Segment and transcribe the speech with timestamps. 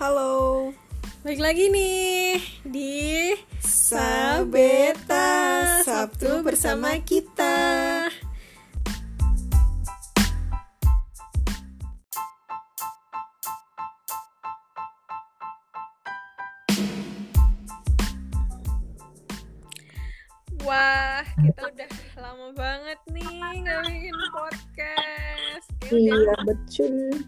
[0.00, 0.72] Halo,
[1.20, 5.28] Baik lagi nih di Sabeta
[5.84, 8.08] Sabtu bersama kita.
[20.64, 23.28] Wah, kita udah lama banget nih
[23.60, 25.66] nggak bikin podcast.
[25.92, 27.20] Udah, Iya betul.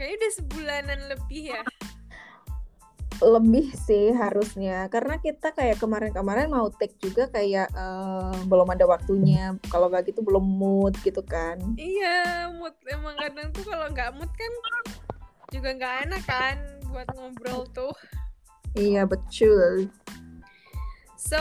[0.00, 1.60] kayaknya udah sebulanan lebih ya.
[3.18, 9.58] Lebih sih harusnya karena kita kayak kemarin-kemarin mau take juga kayak eh, belum ada waktunya.
[9.70, 11.58] Kalau nggak gitu belum mood gitu kan.
[11.74, 14.52] Iya, mood emang kadang tuh kalau nggak mood kan
[15.50, 16.56] juga nggak enak kan
[16.94, 17.94] buat ngobrol tuh.
[18.78, 19.90] Iya betul.
[21.18, 21.40] So,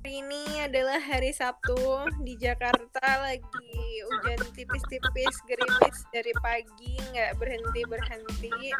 [0.00, 7.82] hari ini adalah hari Sabtu di Jakarta lagi hujan tipis-tipis gerimis dari pagi nggak berhenti
[7.84, 8.72] berhenti.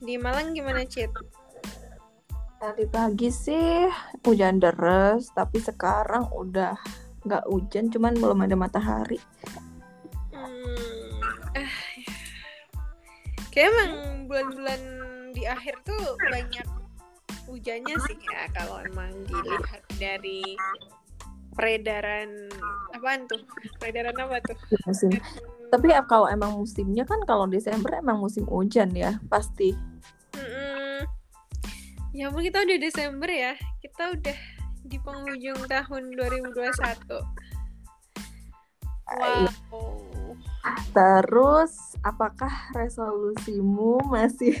[0.00, 1.12] Di Malang gimana Cit?
[2.60, 3.88] Tadi pagi sih
[4.20, 6.76] hujan deras, tapi sekarang udah
[7.24, 9.16] nggak hujan, cuman belum ada matahari.
[10.28, 11.64] Hmm, ya.
[13.48, 13.92] kayak emang
[14.28, 14.80] bulan-bulan
[15.32, 16.68] di akhir tuh banyak
[17.48, 20.44] hujannya sih ya kalau emang dilihat dari
[21.56, 22.52] peredaran
[22.92, 23.40] apaan tuh?
[23.80, 24.56] Peredaran apa tuh?
[24.84, 25.16] Musim.
[25.72, 29.72] Tapi ya kalau emang musimnya kan kalau Desember emang musim hujan ya, pasti.
[32.20, 33.56] Ya ampun kita udah Desember ya.
[33.80, 34.36] Kita udah
[34.84, 37.16] di penghujung tahun 2021.
[39.08, 39.48] Wow.
[40.92, 44.52] Terus apakah resolusimu masih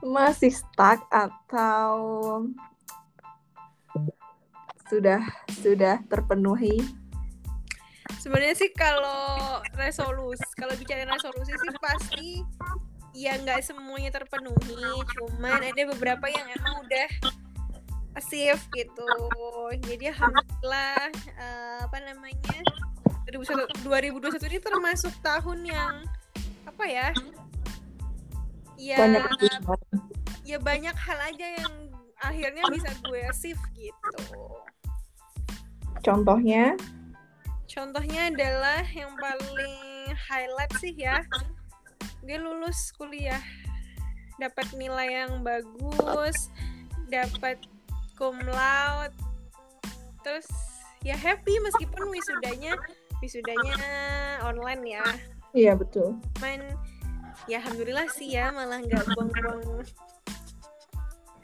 [0.00, 1.92] masih stuck atau
[4.88, 5.20] sudah
[5.52, 6.80] sudah terpenuhi?
[8.24, 12.28] Sebenarnya sih kalau resolusi, kalau bicara resolusi sih pasti
[13.18, 14.78] ya nggak semuanya terpenuhi.
[15.18, 17.08] Cuman ada beberapa yang emang udah
[18.14, 19.10] achieve gitu.
[19.82, 22.62] Jadi alhamdulillah eh, apa namanya
[23.26, 25.94] 2021 2021 ini termasuk tahun yang
[26.62, 27.10] apa ya?
[28.78, 29.26] Ya Banyak
[30.46, 31.74] ya banyak hal aja yang
[32.22, 34.22] akhirnya bisa gue achieve gitu.
[36.06, 36.78] Contohnya
[37.68, 41.20] Contohnya adalah yang paling highlight sih ya,
[42.24, 43.40] dia lulus kuliah,
[44.38, 46.50] dapat nilai yang bagus,
[47.10, 47.58] dapat
[48.18, 49.14] cum laude,
[50.26, 50.48] terus
[51.06, 52.74] ya happy meskipun wisudanya
[53.22, 53.78] wisudanya
[54.42, 55.06] online ya,
[55.54, 56.18] iya betul.
[56.38, 56.74] cuman
[57.46, 59.86] ya alhamdulillah sih ya malah nggak buang-buang.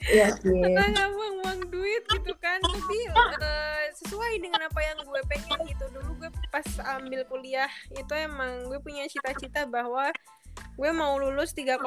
[0.04, 0.52] Iya sih.
[0.52, 2.60] Kita nggak buang-buang duit gitu kan.
[2.60, 2.98] Tapi
[3.40, 5.84] eh, sesuai dengan apa yang gue pengen gitu.
[5.96, 6.66] Dulu gue pas
[7.00, 10.12] ambil kuliah itu emang gue punya cita-cita bahwa
[10.74, 11.78] gue mau lulus 3,5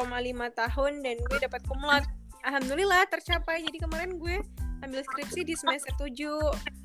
[0.55, 2.07] tahun dan gue dapat laude
[2.43, 3.63] alhamdulillah tercapai.
[3.67, 4.39] Jadi kemarin gue
[4.81, 6.77] ambil skripsi di semester 7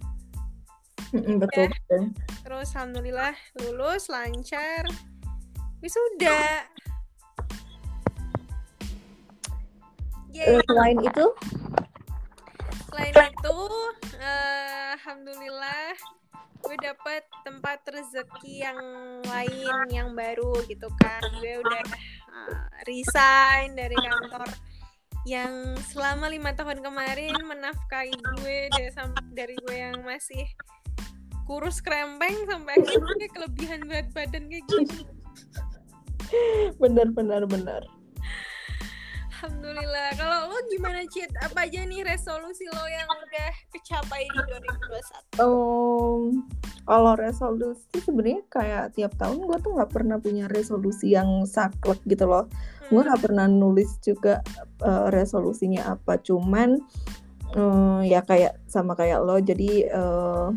[1.12, 2.02] Mm-mm, betul betul.
[2.40, 4.88] terus alhamdulillah lulus lancar.
[5.84, 6.64] Wisuda.
[10.32, 10.64] Eh, Yeay.
[10.64, 11.26] selain itu,
[12.88, 13.58] Selain itu,
[14.16, 15.92] eh, alhamdulillah
[16.62, 18.80] gue dapat tempat rezeki yang
[19.26, 21.22] lain yang baru gitu kan.
[21.42, 21.84] Gue udah
[22.32, 24.48] eh, resign dari kantor
[25.22, 28.90] yang selama lima tahun kemarin menafkahi gue dari,
[29.30, 30.42] dari gue yang masih
[31.46, 35.06] kurus krempeng sampai akhirnya kelebihan berat badan kayak gitu.
[36.82, 37.82] benar benar benar.
[39.42, 40.14] Alhamdulillah.
[40.14, 41.34] Kalau lo gimana Cit?
[41.42, 45.42] Apa aja nih resolusi lo yang udah kecapai di 2021?
[45.42, 46.46] Um,
[46.86, 52.30] kalau resolusi sebenarnya kayak tiap tahun gue tuh nggak pernah punya resolusi yang saklek gitu
[52.30, 52.46] loh.
[52.86, 54.46] Gue nggak pernah nulis juga
[54.78, 56.22] eh, resolusinya apa.
[56.22, 56.78] Cuman
[57.58, 59.42] eh, ya kayak sama kayak lo.
[59.42, 60.48] Jadi eh,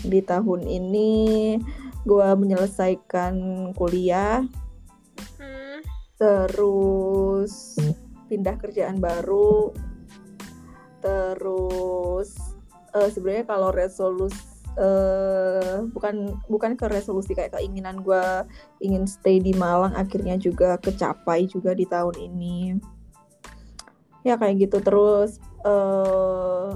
[0.00, 1.10] di tahun ini
[2.08, 3.36] gue menyelesaikan
[3.76, 4.40] kuliah,
[5.36, 5.84] Hmm.
[6.16, 7.76] terus
[8.30, 9.74] pindah kerjaan baru,
[11.02, 12.38] terus
[12.94, 14.38] eh, sebenarnya kalau resolusi
[14.78, 18.46] eh bukan bukan ke resolusi kayak keinginan gue
[18.78, 22.78] ingin stay di Malang akhirnya juga kecapai juga di tahun ini.
[24.22, 24.78] Ya kayak gitu.
[24.78, 26.68] Terus eh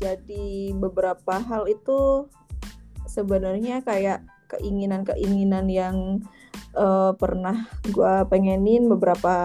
[0.00, 2.24] jadi beberapa hal itu
[3.04, 4.24] sebenarnya kayak
[4.56, 5.96] keinginan-keinginan yang
[6.72, 9.36] eh, pernah gue pengenin beberapa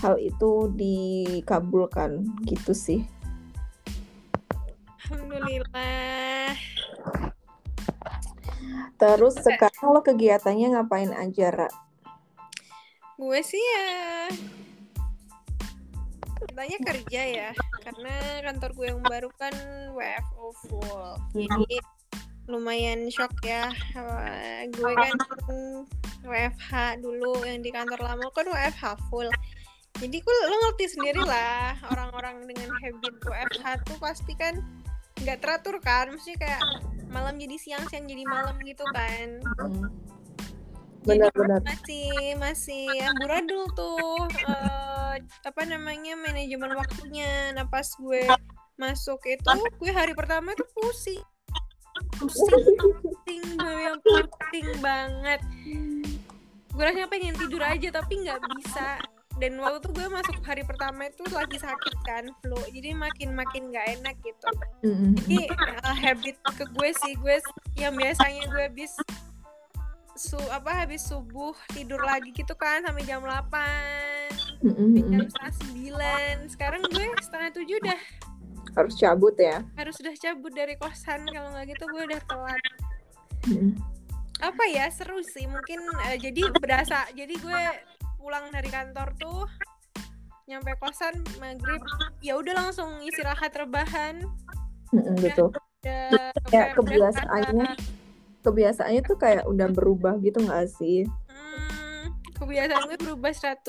[0.00, 3.00] hal itu dikabulkan gitu sih.
[5.06, 6.56] Alhamdulillah.
[8.96, 11.70] Terus sekarang lo kegiatannya ngapain aja, Ra?
[13.16, 14.28] Gue sih ya
[16.56, 17.50] ceritanya kerja ya
[17.84, 18.14] karena
[18.44, 19.54] kantor gue yang baru kan
[19.92, 21.12] WFO full.
[21.36, 21.76] Jadi
[22.48, 23.68] lumayan shock ya.
[23.96, 25.16] Eh, gue kan
[26.24, 29.28] WFH dulu yang di kantor lama kan WFH full
[29.96, 34.60] jadi gue lo ngerti sendiri lah orang-orang dengan habit WFH tuh pasti kan
[35.24, 36.12] nggak teratur kan?
[36.12, 36.60] Mesti kayak
[37.08, 39.40] malam jadi siang siang jadi malam gitu kan.
[39.56, 39.88] Hmm.
[41.06, 41.62] Benar-benar.
[41.62, 47.54] masih masih amburadul tuh eh, apa namanya manajemen waktunya.
[47.56, 48.26] Nah pas gue
[48.76, 49.48] masuk itu
[49.80, 51.24] gue hari pertama tuh pusing.
[52.20, 55.40] Pusing pusing gue yang pusing banget.
[56.74, 59.00] Gue rasanya pengen tidur aja tapi nggak bisa
[59.36, 62.56] dan waktu itu gue masuk hari pertama itu lagi sakit kan flu.
[62.72, 64.48] Jadi makin makin nggak enak gitu.
[65.24, 67.36] Jadi uh, habit ke gue sih gue
[67.76, 68.96] yang biasanya gue habis
[70.16, 74.96] su apa habis subuh tidur lagi gitu kan sampai jam 8 Mm-mm.
[75.12, 76.34] jam setengah sembilan.
[76.48, 78.00] Sekarang gue setengah tujuh udah.
[78.76, 79.64] Harus cabut ya.
[79.76, 82.62] harus udah cabut dari kosan kalau nggak gitu gue udah telat.
[84.40, 85.44] Apa ya seru sih.
[85.44, 87.62] Mungkin eh, jadi berasa jadi gue
[88.26, 89.46] pulang dari kantor tuh
[90.46, 91.78] nyampe kosan maghrib
[92.18, 94.18] ya udah langsung istirahat rebahan
[94.90, 95.54] Mm-mm, Betul.
[95.78, 97.70] udah Kayak udah- kebiasaannya,
[98.40, 101.06] kebiasaannya tuh kayak udah berubah gitu nggak sih?
[101.26, 103.62] Hmm, kebiasaan gue berubah 180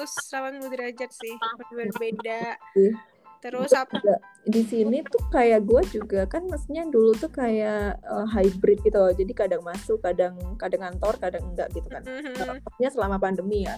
[0.67, 1.33] derajat sih
[1.69, 2.93] berbeda Iya.
[3.37, 4.01] terus apa
[4.43, 9.13] di sini tuh kayak gue juga kan maksudnya dulu tuh kayak eh, hybrid gitu loh.
[9.13, 12.01] Jadi kadang masuk, kadang kadang kantor, kadang enggak gitu kan.
[12.01, 12.33] Mhm.
[12.57, 13.77] Maksudnya selama pandemi ya.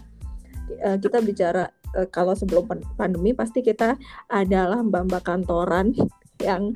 [0.77, 1.65] Eh, kita bicara
[1.97, 3.97] eh, kalau sebelum pan- pandemi pasti kita
[4.29, 5.93] adalah mbak-mbak kantoran
[6.47, 6.71] yang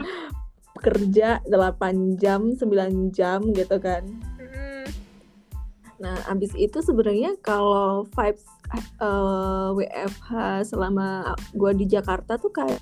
[0.82, 4.04] kerja 8 jam, 9 jam gitu kan.
[4.42, 4.86] Mhm.
[6.04, 8.44] Nah, abis itu sebenarnya kalau vibes
[9.00, 10.30] eh, WFH
[10.68, 12.82] selama gue di Jakarta tuh kayak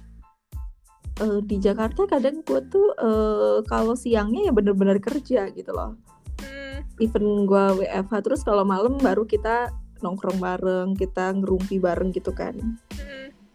[1.22, 6.00] eh, di Jakarta kadang gue tuh eh, kalau siangnya ya bener-bener kerja gitu loh.
[6.42, 9.70] Hmm, Even gue WFH terus kalau malam baru kita
[10.02, 12.58] nongkrong bareng, kita ngerumpi bareng gitu kan.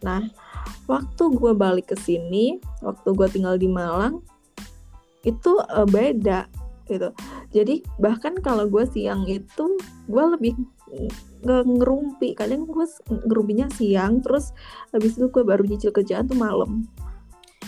[0.02, 0.22] Nah,
[0.87, 4.22] waktu gue balik ke sini, waktu gue tinggal di Malang,
[5.26, 6.46] itu eh, beda
[6.87, 7.10] gitu.
[7.50, 10.54] Jadi bahkan kalau gue siang itu, gue lebih
[11.43, 12.38] nge- ngerumpi.
[12.38, 14.54] Kadang gue ngerumpinya siang, terus
[14.94, 16.87] habis itu gue baru nyicil kerjaan tuh malam.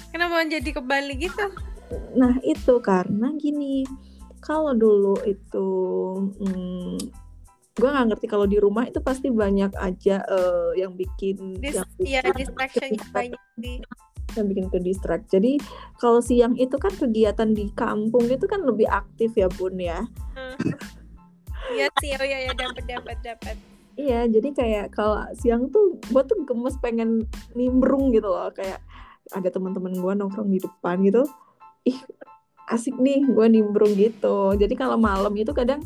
[0.08, 1.52] kenapa jadi kebalik gitu
[2.16, 3.84] Nah itu karena gini,
[4.44, 5.68] kalau dulu itu,
[6.36, 6.96] hmm,
[7.78, 11.88] gue nggak ngerti kalau di rumah itu pasti banyak aja eh, yang bikin, Dis yang
[12.02, 13.78] ya bikin distractionnya banyak sih
[14.36, 15.24] yang bikin ke distract.
[15.32, 15.56] Jadi
[15.96, 20.04] kalau siang itu kan kegiatan di kampung itu kan lebih aktif ya bun ya.
[21.72, 23.56] iya sih oh iya ya dapat dapat dapat
[23.98, 27.26] Iya, jadi kayak kalau siang tuh gue tuh gemes pengen
[27.58, 28.78] nimbrung gitu loh, kayak
[29.34, 31.26] ada teman-teman gue nongkrong di depan gitu,
[31.82, 31.98] ih
[32.70, 34.54] asik nih gue nimbrung gitu.
[34.54, 35.82] Jadi kalau malam itu kadang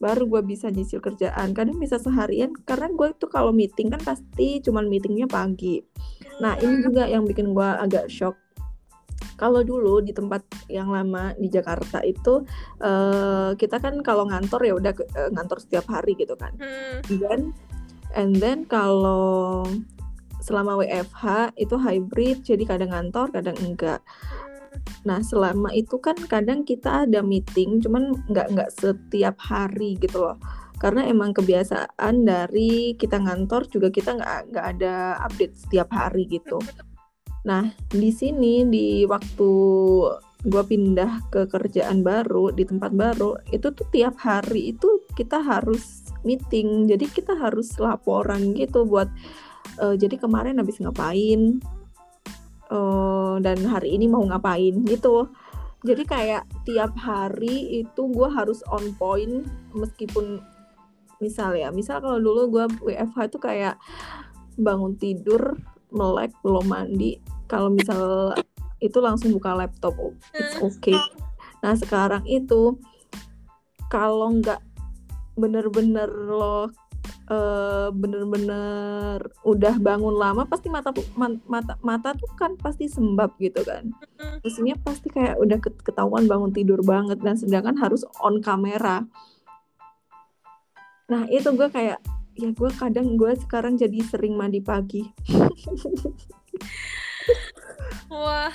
[0.00, 4.64] baru gue bisa nyicil kerjaan, kadang bisa seharian karena gue tuh kalau meeting kan pasti
[4.64, 5.84] cuman meetingnya pagi.
[6.40, 8.34] Nah ini juga yang bikin gue agak shock.
[9.36, 10.40] Kalau dulu di tempat
[10.72, 12.44] yang lama di Jakarta itu
[12.80, 16.56] eh, kita kan kalau ngantor ya udah eh, ngantor setiap hari gitu kan.
[16.56, 17.40] Hmm, Dan
[18.16, 19.68] and then kalau
[20.40, 24.00] selama WFH itu hybrid jadi kadang ngantor kadang enggak.
[25.04, 30.36] Nah selama itu kan kadang kita ada meeting cuman nggak nggak setiap hari gitu loh.
[30.80, 36.56] Karena emang kebiasaan dari kita ngantor juga kita nggak nggak ada update setiap hari gitu.
[37.44, 39.50] Nah, di sini di waktu
[40.48, 46.04] gua pindah ke kerjaan baru di tempat baru, itu tuh tiap hari itu kita harus
[46.24, 46.88] meeting.
[46.88, 49.08] Jadi kita harus laporan gitu buat
[49.80, 51.60] eh, jadi kemarin habis ngapain
[52.70, 55.28] eh, dan hari ini mau ngapain gitu.
[55.80, 60.44] Jadi kayak tiap hari itu gua harus on point meskipun
[61.20, 63.74] misal ya, misal kalau dulu gua WFH itu kayak
[64.60, 65.56] bangun tidur
[65.90, 67.18] melek belum mandi.
[67.48, 68.36] Kalau misal
[68.80, 70.96] itu langsung buka laptop oh, it's okay.
[71.60, 72.80] Nah sekarang itu
[73.92, 74.60] kalau nggak
[75.36, 76.72] bener-bener lo
[77.94, 80.90] bener-bener udah bangun lama pasti mata
[81.46, 83.94] mata mata tuh kan pasti sembab gitu kan.
[84.42, 89.06] Maksudnya pasti kayak udah ket- ketahuan bangun tidur banget dan sedangkan harus on kamera.
[91.06, 92.02] Nah itu gue kayak
[92.34, 95.06] ya gue kadang gue sekarang jadi sering mandi pagi.
[98.10, 98.50] Wah,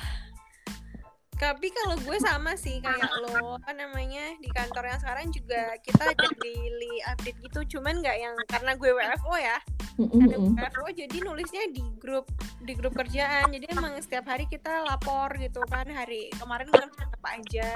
[1.45, 6.09] tapi kalau gue sama sih kayak lo apa namanya di kantor yang sekarang juga kita
[6.09, 7.77] ada daily update gitu.
[7.77, 9.57] Cuman nggak yang karena gue WFO ya.
[9.93, 12.25] Karena WFO jadi nulisnya di grup
[12.65, 13.53] di grup kerjaan.
[13.53, 15.85] Jadi emang setiap hari kita lapor gitu kan.
[15.85, 17.69] Hari kemarin kan apa aja.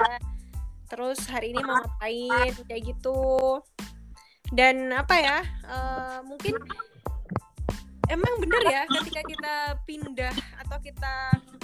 [0.90, 3.62] Terus hari ini mau ngapain kayak gitu.
[4.50, 5.38] Dan apa ya
[5.70, 6.58] uh, mungkin
[8.10, 9.54] emang bener ya ketika kita
[9.86, 10.34] pindah
[10.66, 11.14] atau kita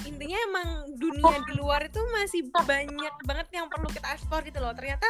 [0.06, 4.72] intinya emang dunia di luar itu masih banyak banget yang perlu kita ekspor gitu loh.
[4.72, 5.06] Ternyata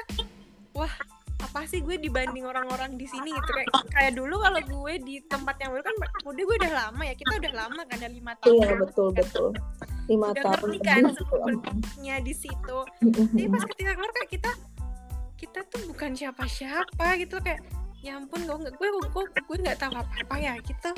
[0.72, 0.90] wah
[1.36, 3.50] apa sih gue dibanding orang-orang di sini gitu?
[3.52, 7.14] Kayak kayak dulu kalau gue di tempat yang baru kan udah gue udah lama ya
[7.14, 9.48] kita udah lama kan ada lima tahun iya betul betul.
[10.08, 11.12] Lima udah tahun ngerti kan gitu.
[11.20, 12.78] sebenarnya di situ.
[13.04, 14.50] Tapi pas ketika keluar kayak kita
[15.36, 17.60] kita tuh bukan siapa-siapa gitu kayak
[18.00, 20.90] ya ampun gue gue gue gue nggak tahu apa apa ya gitu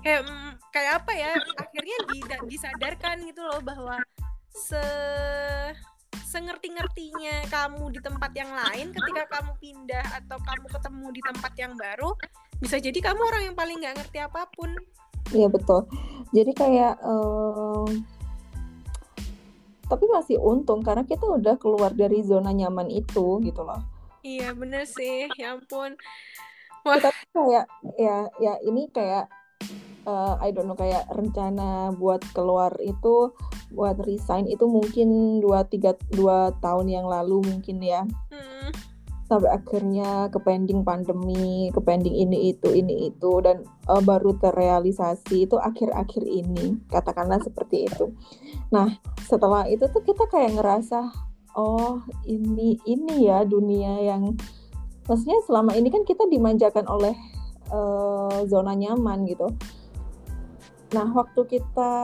[0.00, 1.30] kayak mm, kayak apa ya
[1.60, 4.00] akhirnya di, disadarkan gitu loh bahwa
[4.50, 4.82] se
[6.30, 11.72] sengerti-ngertinya kamu di tempat yang lain ketika kamu pindah atau kamu ketemu di tempat yang
[11.74, 12.10] baru
[12.62, 14.70] bisa jadi kamu orang yang paling nggak ngerti apa pun.
[15.32, 15.88] Iya betul.
[16.30, 17.88] Jadi kayak um,
[19.90, 23.82] tapi masih untung karena kita udah keluar dari zona nyaman itu gitu loh.
[24.22, 25.26] Iya bener sih.
[25.40, 25.96] Ya ampun.
[26.84, 26.96] Wah.
[26.96, 27.66] kita kayak
[28.00, 29.28] ya ya ini kayak
[30.06, 33.34] uh, I don't know kayak rencana buat keluar itu
[33.70, 38.04] buat resign itu mungkin dua tiga dua tahun yang lalu mungkin ya.
[38.30, 38.72] Hmm.
[39.30, 45.46] sampai akhirnya ke pending pandemi ke pending ini itu ini itu dan uh, baru terrealisasi
[45.46, 48.10] itu akhir-akhir ini katakanlah seperti itu.
[48.74, 48.90] Nah
[49.30, 51.14] setelah itu tuh kita kayak ngerasa
[51.54, 54.34] oh ini ini ya dunia yang
[55.06, 57.14] maksudnya selama ini kan kita dimanjakan oleh
[57.70, 59.46] uh, zona nyaman gitu
[60.90, 61.94] Nah, waktu kita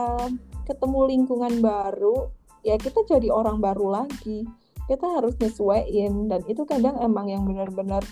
[0.63, 2.31] ketemu lingkungan baru,
[2.63, 4.47] ya kita jadi orang baru lagi.
[4.87, 8.03] Kita harus nyesuaiin dan itu kadang emang yang benar-benar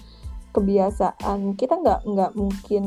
[0.52, 1.56] kebiasaan.
[1.56, 2.86] Kita nggak nggak mungkin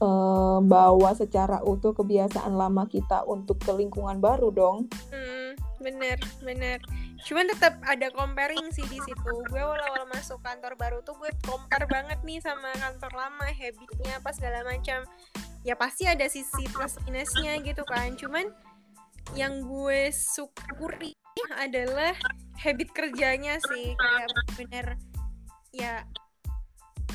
[0.00, 4.88] uh, bawa secara utuh kebiasaan lama kita untuk ke lingkungan baru dong.
[5.12, 5.52] Hmm,
[5.84, 6.80] bener bener.
[7.24, 9.32] Cuman tetap ada comparing sih di situ.
[9.48, 14.30] Gue awal-awal masuk kantor baru tuh gue compare banget nih sama kantor lama, habitnya apa
[14.32, 15.04] segala macam
[15.64, 18.12] ya pasti ada sisi plus minusnya gitu kan.
[18.14, 18.52] Cuman
[19.32, 21.16] yang gue syukuri
[21.56, 22.12] adalah
[22.60, 23.96] habit kerjanya sih.
[23.96, 24.28] Kayak
[24.60, 24.86] bener
[25.74, 26.06] ya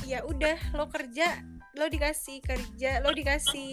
[0.04, 1.40] ya udah lo kerja
[1.78, 3.70] lo dikasih kerja lo dikasih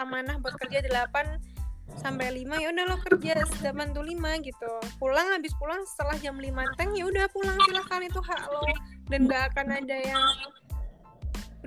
[0.00, 4.72] amanah buat kerja 8 sampai 5 ya udah lo kerja sedaman tuh 5 gitu.
[4.96, 6.50] Pulang habis pulang setelah jam 5
[6.80, 8.64] teng ya udah pulang silahkan itu hak lo.
[9.12, 10.24] Dan gak akan ada yang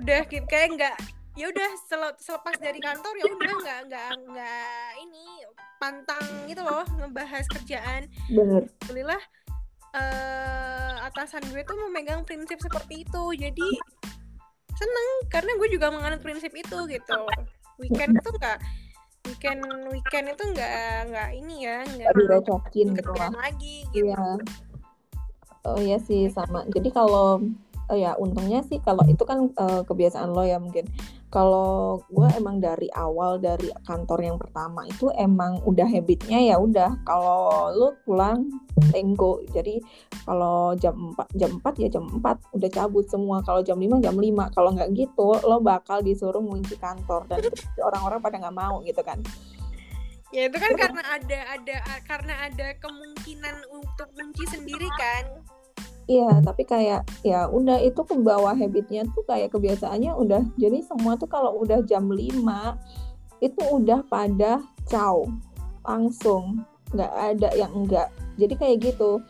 [0.02, 0.96] udah kayak nggak
[1.38, 1.70] ya udah
[2.18, 5.46] selepas dari kantor ya udah nggak nggak nggak ini
[5.78, 8.10] pantang gitu loh ngebahas kerjaan.
[8.26, 8.66] Bener.
[8.66, 9.22] Alhamdulillah
[9.94, 13.24] uh, atasan gue tuh memegang prinsip seperti itu.
[13.38, 13.68] Jadi
[14.74, 17.20] seneng karena gue juga menganut prinsip itu gitu.
[17.78, 18.58] Weekend itu nggak
[19.30, 19.62] weekend
[19.94, 20.74] weekend itu nggak
[21.14, 23.30] nggak ini ya nggak direcokin gitu lah.
[23.30, 24.10] lagi gitu.
[24.10, 24.26] Iya.
[25.70, 26.66] oh iya sih sama.
[26.66, 27.46] Jadi kalau
[27.88, 30.90] oh ya untungnya sih kalau itu kan uh, kebiasaan lo ya mungkin
[31.28, 36.96] kalau gue emang dari awal dari kantor yang pertama itu emang udah habitnya ya udah.
[37.04, 38.48] Kalau lu pulang
[38.88, 39.76] tenggo jadi
[40.24, 43.44] kalau jam 4 jam 4 ya jam 4 udah cabut semua.
[43.44, 47.44] Kalau jam 5 jam 5 kalau nggak gitu lo bakal disuruh ngunci kantor dan
[47.92, 49.20] orang-orang pada nggak mau gitu kan.
[50.32, 51.76] Ya itu kan karena ada ada
[52.08, 55.24] karena ada kemungkinan untuk kunci sendiri kan
[56.08, 58.16] Iya, tapi kayak ya udah itu ke
[58.56, 62.32] habitnya tuh kayak kebiasaannya udah jadi semua tuh kalau udah jam 5
[63.44, 65.28] itu udah pada caw
[65.84, 66.64] langsung.
[66.96, 68.08] Nggak ada yang enggak
[68.40, 69.20] jadi kayak gitu.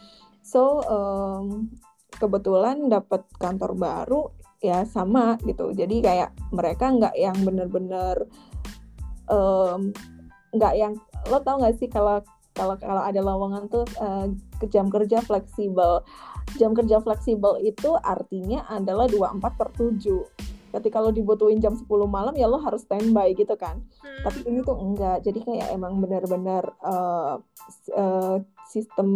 [0.46, 1.66] So um,
[2.14, 4.22] kebetulan dapat kantor baru
[4.62, 5.74] ya sama gitu.
[5.74, 8.22] Jadi kayak mereka nggak yang bener-bener
[10.54, 10.94] nggak yang
[11.26, 12.22] lo tau nggak sih kalau
[12.54, 14.26] kalau kalau ada lowongan tuh uh,
[14.70, 16.02] jam kerja fleksibel
[16.56, 22.36] jam kerja fleksibel itu artinya adalah 24 per 7 ketika lo dibutuhin jam 10 malam
[22.36, 23.80] ya lo harus standby gitu kan.
[24.04, 24.22] Hmm.
[24.24, 25.24] tapi ini tuh enggak.
[25.24, 27.40] Jadi kayak emang benar-benar uh,
[27.96, 28.36] uh,
[28.68, 29.08] sistem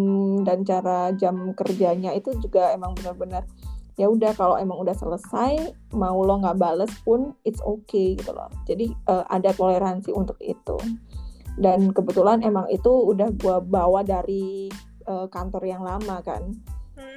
[0.48, 3.44] dan cara jam kerjanya itu juga emang benar-benar
[4.00, 8.48] ya udah kalau emang udah selesai mau lo nggak bales pun it's okay gitu loh.
[8.64, 10.80] Jadi uh, ada toleransi untuk itu.
[11.52, 14.72] Dan kebetulan emang itu udah gue bawa dari
[15.04, 16.48] uh, kantor yang lama kan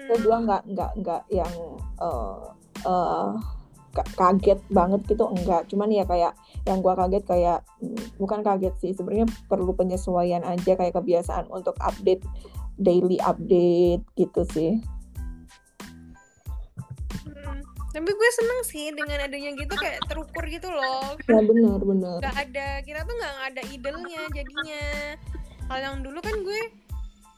[0.10, 1.54] kedua nggak nggak nggak yang
[2.02, 2.54] uh,
[2.86, 3.34] uh,
[3.96, 6.36] kaget banget gitu enggak cuman ya kayak
[6.68, 11.80] yang gue kaget kayak mm, bukan kaget sih sebenarnya perlu penyesuaian aja kayak kebiasaan untuk
[11.80, 12.20] update
[12.76, 14.72] daily update gitu sih.
[17.24, 17.60] Hmm,
[17.96, 21.16] tapi gue seneng sih dengan adanya gitu kayak terukur gitu loh.
[21.24, 22.20] Ya benar benar.
[22.20, 24.86] Nggak ada kita tuh nggak ada idolnya jadinya.
[25.66, 26.62] Kalau yang dulu kan gue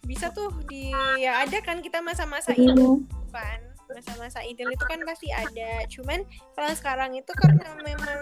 [0.08, 3.60] bisa tuh di ya ada kan kita masa-masa idol Hmm, kan.
[3.88, 5.84] Masa-masa idol itu kan pasti ada.
[5.88, 6.24] Cuman
[6.56, 8.20] kalau sekarang itu karena memang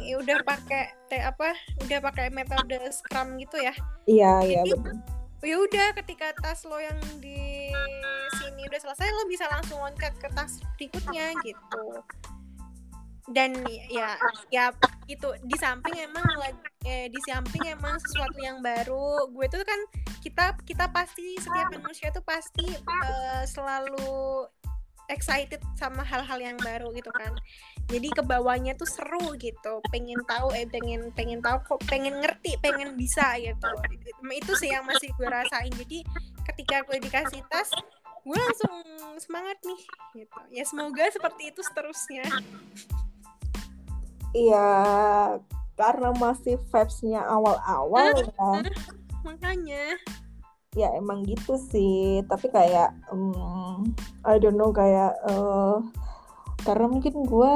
[0.00, 1.52] ya udah pakai te- apa
[1.84, 3.72] udah pakai metode scrum gitu ya.
[4.08, 4.96] Iya iya benar
[5.38, 7.70] ya udah ketika tas lo yang di
[8.34, 11.82] sini udah selesai lo bisa langsung loncat ke tas berikutnya gitu
[13.32, 13.52] dan
[13.92, 14.16] ya
[14.48, 14.72] ya
[15.08, 16.24] itu di samping emang
[16.84, 19.80] eh, di samping emang sesuatu yang baru gue tuh kan
[20.24, 24.48] kita kita pasti setiap manusia tuh pasti eh, selalu
[25.08, 27.32] excited sama hal-hal yang baru gitu kan.
[27.88, 32.60] Jadi ke bawahnya tuh seru gitu pengen tahu eh pengen pengen tahu kok pengen ngerti
[32.60, 33.68] pengen bisa gitu.
[34.28, 35.72] Itu sih yang masih gue rasain.
[35.72, 36.04] Jadi
[36.52, 37.72] ketika gue dikasih tas
[38.28, 38.76] gue langsung
[39.16, 39.80] semangat nih
[40.24, 40.38] gitu.
[40.52, 42.28] Ya semoga seperti itu seterusnya
[44.34, 44.68] iya
[45.78, 48.62] karena masih vibes-nya awal-awal ya
[49.22, 49.84] makanya.
[50.76, 52.22] Ya emang gitu sih.
[52.26, 53.94] Tapi kayak um,
[54.26, 55.76] I don't know kayak eh,
[56.66, 57.54] karena mungkin gue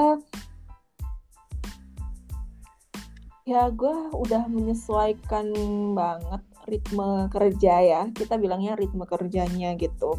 [3.42, 5.50] ya gue udah menyesuaikan
[5.98, 8.02] banget ritme kerja ya.
[8.14, 10.14] Kita bilangnya ritme kerjanya gitu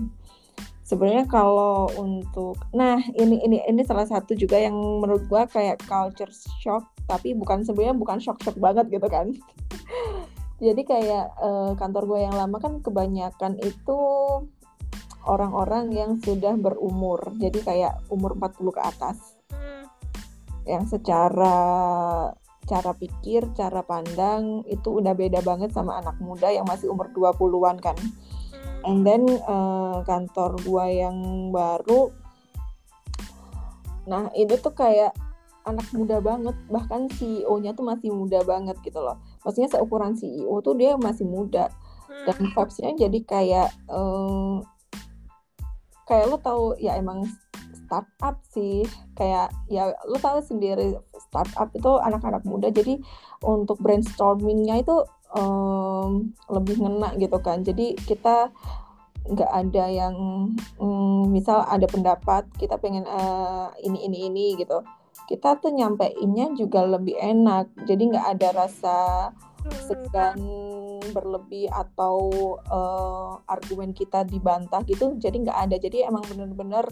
[0.94, 6.30] sebenarnya kalau untuk nah ini ini ini salah satu juga yang menurut gue kayak culture
[6.62, 9.34] shock tapi bukan sebenarnya bukan shock shock banget gitu kan.
[10.64, 14.00] Jadi kayak eh, kantor gue yang lama kan kebanyakan itu
[15.28, 19.18] orang-orang yang sudah berumur jadi kayak umur 40 ke atas.
[19.52, 19.88] Hmm,
[20.68, 21.56] yang secara
[22.64, 27.80] cara pikir, cara pandang itu udah beda banget sama anak muda yang masih umur 20-an
[27.80, 27.96] kan.
[28.84, 32.12] And then eh, kantor gua yang baru
[34.04, 35.16] nah itu tuh kayak
[35.64, 39.16] anak muda banget, bahkan CEO-nya tuh masih muda banget gitu loh.
[39.48, 41.72] Maksudnya seukuran CEO tuh dia masih muda
[42.12, 42.28] hmm.
[42.28, 44.56] dan vibes-nya jadi kayak eh,
[46.04, 47.24] kayak lo tahu ya emang
[47.88, 50.98] startup sih kayak ya lo tahu sendiri
[51.30, 53.00] startup itu anak-anak muda jadi
[53.46, 57.62] untuk brainstormingnya itu em, lebih ngena gitu kan.
[57.66, 58.54] Jadi kita
[59.24, 60.16] nggak ada yang
[60.80, 64.84] mm, misal ada pendapat kita pengen eh, ini ini ini gitu.
[65.30, 67.72] Kita tuh nyampeinnya juga lebih enak.
[67.88, 68.98] Jadi nggak ada rasa
[69.88, 70.40] segan
[71.16, 72.18] berlebih atau
[72.60, 75.16] eh, argumen kita dibantah gitu.
[75.18, 75.76] Jadi nggak ada.
[75.80, 76.86] Jadi emang bener-bener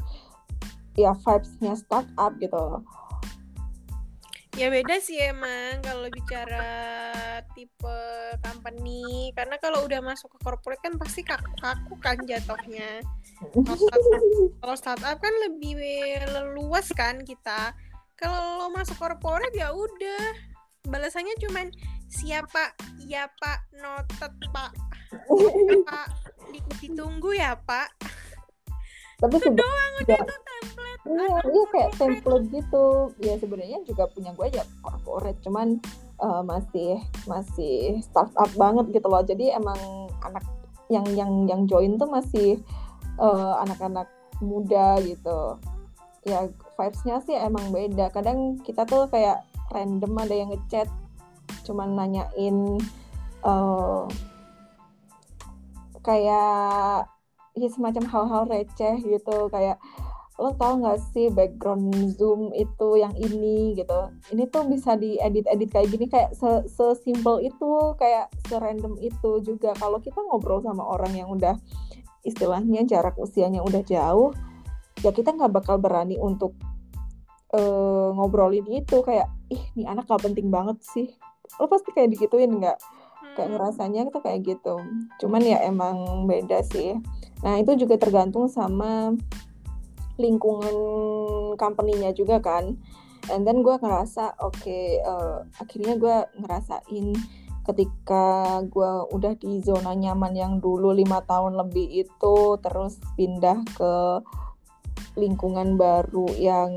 [0.96, 2.84] ya vibes-nya startup gitu
[4.60, 6.68] ya beda sih emang kalau bicara
[7.56, 8.00] tipe
[8.44, 9.32] company.
[9.36, 13.00] Karena kalau udah masuk ke corporate kan pasti kaku, kan jatuhnya.
[14.60, 15.78] Kalau startup, kan lebih
[16.56, 17.74] luas kan kita.
[18.20, 20.52] Kalau masuk corporate ya udah.
[20.82, 21.70] Balasannya cuman
[22.10, 22.74] siapa
[23.06, 24.72] ya pak notet pak.
[25.12, 26.08] Ya, pak
[26.52, 27.92] Di- ditunggu ya pak
[29.22, 31.02] tapi itu sebenarnya doang udah itu template.
[31.02, 32.86] Iya iya kayak template gitu.
[33.22, 35.40] Ya sebenarnya juga punya gue ya corporate.
[35.46, 35.68] Cuman
[36.18, 36.92] eh, masih
[37.30, 39.22] masih startup banget gitu loh.
[39.22, 39.78] Jadi emang
[40.26, 40.42] anak
[40.90, 42.58] yang yang yang join tuh masih
[43.22, 44.10] eh, anak-anak
[44.42, 45.62] muda gitu.
[46.26, 48.10] Ya vibes-nya sih emang beda.
[48.10, 50.90] Kadang kita tuh kayak random ada yang ngechat
[51.62, 52.82] cuman nanyain
[53.46, 54.04] eh,
[56.02, 57.06] kayak
[57.56, 59.78] ya semacam hal-hal receh gitu kayak
[60.42, 63.78] lo tau nggak sih background zoom itu yang ini?
[63.78, 64.10] gitu.
[64.34, 69.78] Ini tuh bisa diedit-edit kayak gini kayak se sesimpel itu kayak serandom itu juga.
[69.78, 71.54] Kalau kita ngobrol sama orang yang udah
[72.26, 74.34] istilahnya jarak usianya udah jauh
[75.02, 76.58] ya kita nggak bakal berani untuk
[77.54, 79.06] eh, ngobrolin itu.
[79.06, 81.14] Kayak ih nih anak gak penting banget sih.
[81.62, 82.82] Lo pasti kayak digituin nggak?
[83.38, 83.54] Kayak Hmm.
[83.62, 84.82] ngerasanya tuh kayak gitu.
[85.22, 86.98] Cuman ya emang beda sih
[87.42, 89.18] nah itu juga tergantung sama
[90.22, 90.76] lingkungan
[91.58, 92.78] company-nya juga kan.
[93.30, 97.14] And then gue ngerasa oke eh, akhirnya gue ngerasain
[97.62, 103.94] ketika gue udah di zona nyaman yang dulu lima tahun lebih itu terus pindah ke
[105.14, 106.72] lingkungan baru yang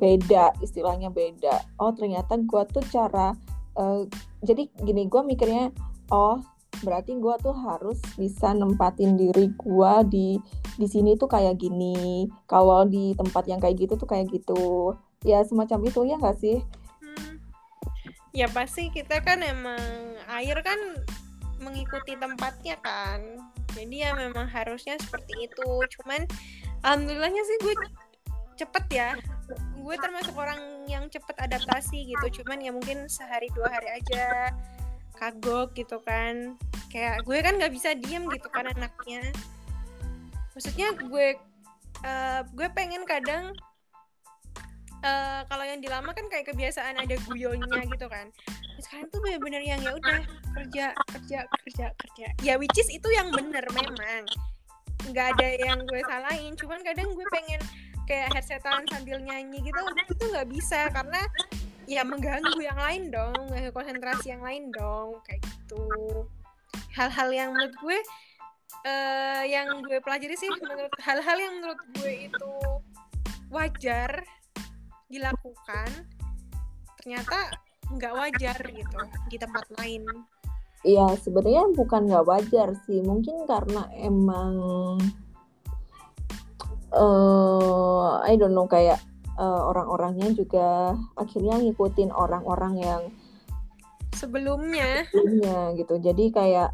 [0.00, 1.64] beda istilahnya beda.
[1.76, 3.36] Oh ternyata gue tuh cara
[3.76, 4.08] eh,
[4.40, 5.68] jadi gini gue mikirnya
[6.12, 6.40] oh
[6.84, 10.28] berarti gue tuh harus bisa nempatin diri gue di
[10.76, 14.92] di sini tuh kayak gini kalau di tempat yang kayak gitu tuh kayak gitu
[15.24, 16.60] ya semacam itu ya nggak sih
[17.00, 17.40] Hmm.
[18.36, 19.80] Ya pasti kita kan emang
[20.28, 20.76] air kan
[21.62, 23.20] mengikuti tempatnya kan.
[23.72, 25.70] Jadi ya memang harusnya seperti itu.
[25.98, 26.26] Cuman
[26.84, 27.74] alhamdulillahnya sih gue
[28.60, 29.08] cepet ya.
[29.78, 32.42] Gue termasuk orang yang cepet adaptasi gitu.
[32.42, 34.50] Cuman ya mungkin sehari dua hari aja
[35.18, 36.58] kagok gitu kan.
[36.90, 39.30] Kayak gue kan nggak bisa diem gitu kan anaknya.
[40.54, 41.26] Maksudnya gue
[42.04, 43.54] eh, gue pengen kadang
[45.02, 48.30] eh, kalau yang di lama kan kayak kebiasaan ada guyonnya gitu kan.
[48.78, 50.20] Sekarang tuh bener-bener yang ya udah
[50.54, 52.26] kerja kerja kerja kerja.
[52.42, 54.26] Ya which is itu yang bener memang.
[55.10, 56.52] Nggak ada yang gue salahin.
[56.58, 57.60] Cuman kadang gue pengen
[58.04, 60.92] kayak headsetan sambil nyanyi gitu itu nggak bisa.
[60.92, 61.22] Karena
[61.84, 65.84] ya mengganggu yang lain dong mengganggu konsentrasi yang lain dong kayak gitu
[66.96, 67.98] hal-hal yang menurut gue
[68.84, 72.54] eh yang gue pelajari sih menurut hal-hal yang menurut gue itu
[73.52, 74.10] wajar
[75.08, 75.88] dilakukan
[77.00, 77.52] ternyata
[77.92, 80.04] nggak wajar gitu di tempat lain
[80.84, 83.00] Iya, sebenarnya bukan nggak wajar sih.
[83.00, 85.00] Mungkin karena emang
[86.92, 89.00] eh I don't know kayak
[89.38, 93.02] eh, orang-orangnya juga akhirnya ngikutin orang-orang yang
[94.14, 95.98] sebelumnya sebelumnya gitu.
[95.98, 96.70] Jadi kayak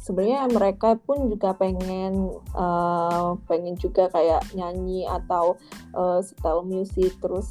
[0.00, 5.60] sebenarnya mereka pun juga pengen eh, pengen juga kayak nyanyi atau
[5.92, 7.48] eh, setel musik terus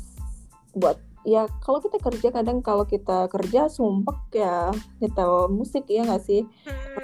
[0.73, 4.71] buat ya kalau kita kerja kadang kalau kita kerja sumpek ya
[5.03, 6.47] nyetel musik ya nggak sih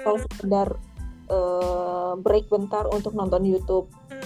[0.00, 0.68] atau Hmm, sekedar
[1.30, 3.86] eh, break bentar untuk nonton YouTube.
[4.10, 4.24] hmm.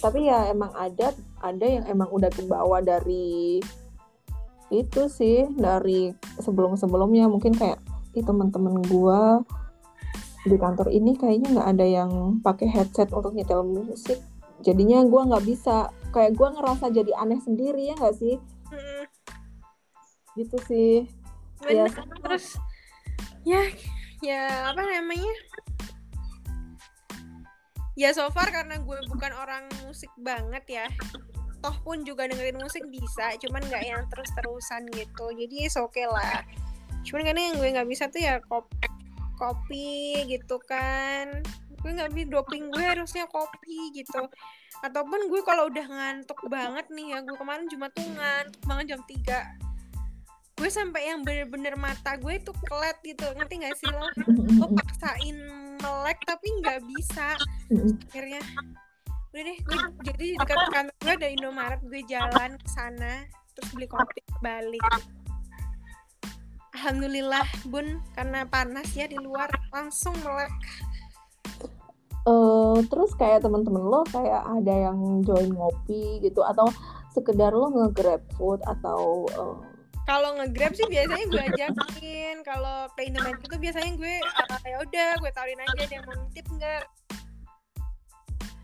[0.00, 3.60] Tapi ya emang ada ada yang emang udah kebawa dari
[4.72, 7.78] itu sih dari sebelum-sebelumnya mungkin kayak
[8.16, 9.44] ih teman-teman gua
[10.48, 14.20] di kantor ini kayaknya nggak ada yang pakai headset untuk nyetel musik.
[14.64, 18.40] Jadinya gua nggak bisa kayak gua ngerasa jadi aneh sendiri ya nggak sih?
[18.72, 19.04] Hmm,
[20.34, 20.94] Gitu sih.
[21.64, 21.88] Ya,
[22.20, 22.60] terus
[23.44, 23.60] ya
[24.24, 25.32] ya apa namanya
[27.94, 30.86] ya so far karena gue bukan orang musik banget ya
[31.64, 35.32] toh pun juga dengerin musik bisa cuman nggak yang terus terusan gitu.
[35.32, 36.44] Jadi oke okay lah.
[37.08, 38.84] Cuman karena yang gue nggak bisa tuh ya kopi
[39.40, 41.40] kopi gitu kan.
[41.80, 44.28] Gue nggak bisa doping gue harusnya kopi gitu.
[44.84, 49.00] Ataupun gue kalau udah ngantuk banget nih ya gue kemarin cuma tuh ngantuk banget jam
[49.00, 49.64] 3
[50.54, 54.06] gue sampai yang bener-bener mata gue tuh kelet gitu ngerti gak sih lo?
[54.22, 55.13] Gue paksain
[56.14, 57.26] melek tapi nggak bisa.
[58.06, 58.42] Akhirnya
[59.34, 63.26] udah deh gue jadi di dekat kantor gue ada Indomaret gue jalan ke sana
[63.58, 64.82] terus beli kopi balik.
[66.78, 70.54] Alhamdulillah bun karena panas ya di luar langsung melek.
[72.30, 76.70] Eh terus kayak temen-temen lo kayak ada yang join ngopi gitu atau
[77.10, 79.56] sekedar lo nge-grab food atau eh,
[80.04, 82.36] kalau nge-grab sih biasanya gue ajakin.
[82.44, 86.46] Kalau ke Indomaret itu biasanya gue ah, ya udah gue tawarin aja dia mau nitip
[86.52, 86.84] nggak?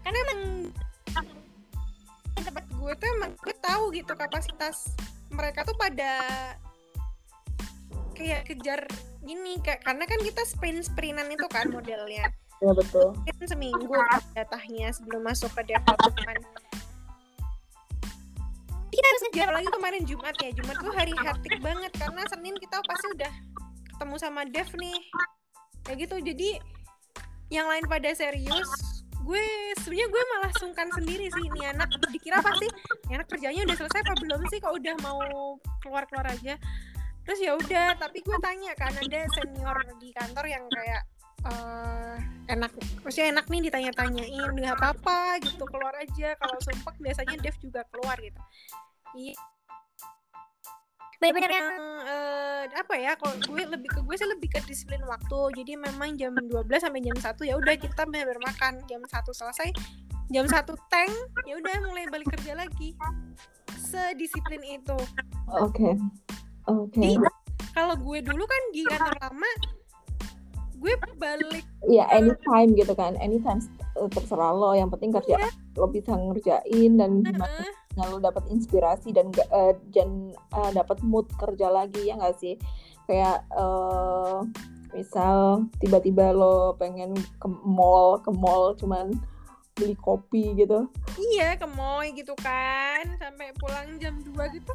[0.05, 0.43] Karena emang
[2.41, 4.97] tempat gue tuh emang gue tahu gitu kapasitas
[5.33, 6.13] mereka tuh pada
[8.17, 8.81] kayak kejar
[9.25, 12.29] gini kayak karena kan kita sprint sprintan itu kan modelnya.
[12.61, 13.17] Ya betul.
[13.17, 13.97] Mungkin seminggu
[14.37, 16.45] datanya sebelum masuk ke development
[18.91, 22.77] kita harus ngejar lagi kemarin Jumat ya Jumat tuh hari hektik banget karena Senin kita
[22.83, 23.33] pasti udah
[23.95, 24.99] ketemu sama Dev nih.
[25.87, 26.51] Kayak gitu jadi
[27.51, 28.71] yang lain pada serius
[29.21, 29.47] gue
[29.85, 32.67] sebenarnya gue malah sungkan sendiri sih ini anak dikira pasti
[33.13, 35.21] anak kerjanya udah selesai apa belum sih kok udah mau
[35.85, 36.57] keluar keluar aja?
[37.29, 41.05] Terus ya udah tapi gue tanya kan ada senior di kantor yang kayak
[41.47, 42.17] eh,
[42.51, 42.73] enak.
[43.07, 46.37] Maksudnya enak nih ditanya-tanyain nggak apa-apa gitu keluar aja.
[46.37, 48.41] Kalau sumpah biasanya Dev juga keluar gitu.
[49.17, 49.37] Iya.
[51.21, 51.51] Bener-bener.
[51.53, 51.69] Yang
[52.09, 55.41] eh, apa ya kalau gue lebih ke gue sih lebih ke disiplin waktu.
[55.63, 59.69] Jadi memang jam 12 sampai jam 1 ya udah kita bener-bener makan jam 1 selesai
[60.31, 62.97] jam 1 tank ya udah mulai balik kerja lagi.
[63.79, 64.99] Sedisiplin itu.
[65.51, 65.99] Oke.
[66.71, 67.03] Oke.
[67.03, 67.19] Jadi,
[67.75, 69.51] kalau gue dulu kan di kantor lama
[70.81, 73.13] gue balik ya anytime gitu kan.
[73.21, 73.61] Anytime
[73.95, 74.73] eh, terserah lo.
[74.73, 75.51] Yang penting kerja Iya.
[75.77, 81.29] lo bisa ngerjain dan gimana eh, lo dapat inspirasi dan eh, dan eh, dapat mood
[81.37, 82.57] kerja lagi ya nggak sih?
[83.05, 84.39] Kayak eh,
[84.91, 89.13] misal tiba-tiba lo pengen ke mall ke mall cuman
[89.77, 90.89] beli kopi gitu.
[91.17, 93.01] Iya ke Moy gitu kan.
[93.17, 94.73] Sampai pulang jam 2 gitu.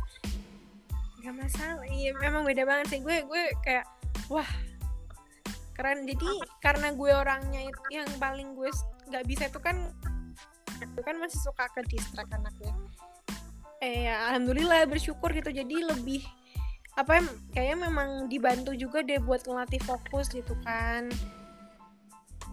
[1.22, 1.86] Nggak masalah.
[1.86, 3.00] Iya memang beda banget sih.
[3.06, 3.86] Gue gue kayak
[4.30, 4.48] wah
[5.76, 6.08] keren.
[6.08, 6.26] Jadi
[6.64, 8.72] karena gue orangnya itu yang paling gue
[9.12, 9.78] nggak bisa itu kan
[10.76, 12.76] itu kan masih suka ke distract anaknya
[13.86, 15.52] eh ya, alhamdulillah bersyukur gitu.
[15.52, 16.26] Jadi lebih
[16.96, 21.12] apa ya, kayaknya memang dibantu juga deh buat ngelatih fokus gitu kan.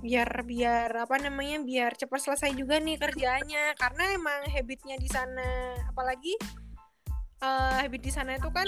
[0.02, 5.78] Biar biar apa namanya biar cepat selesai juga nih kerjanya karena emang habitnya di sana
[5.87, 6.35] apalagi
[7.38, 8.66] uh, habit di sana itu kan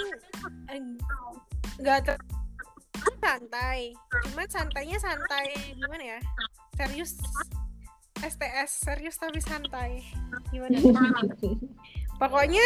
[1.82, 2.16] nggak ter
[3.24, 3.94] santai.
[4.30, 6.18] Cuman santainya santai gimana ya?
[6.76, 7.18] Serius.
[8.24, 10.00] STS serius tapi santai.
[10.48, 10.78] Gimana?
[12.14, 12.62] Pokoknya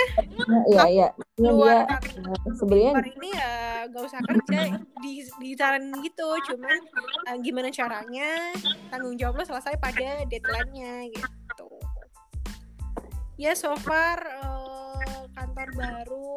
[0.69, 1.09] ya ya
[1.41, 3.55] luar dia sebenarnya ini ya
[3.89, 6.29] gak usah kerja di di saran gitu.
[6.53, 6.79] Cuman
[7.33, 8.53] uh, gimana caranya
[8.93, 11.69] tanggung jawab lo selesai pada deadline-nya gitu.
[13.41, 16.37] Ya so far uh, kantor baru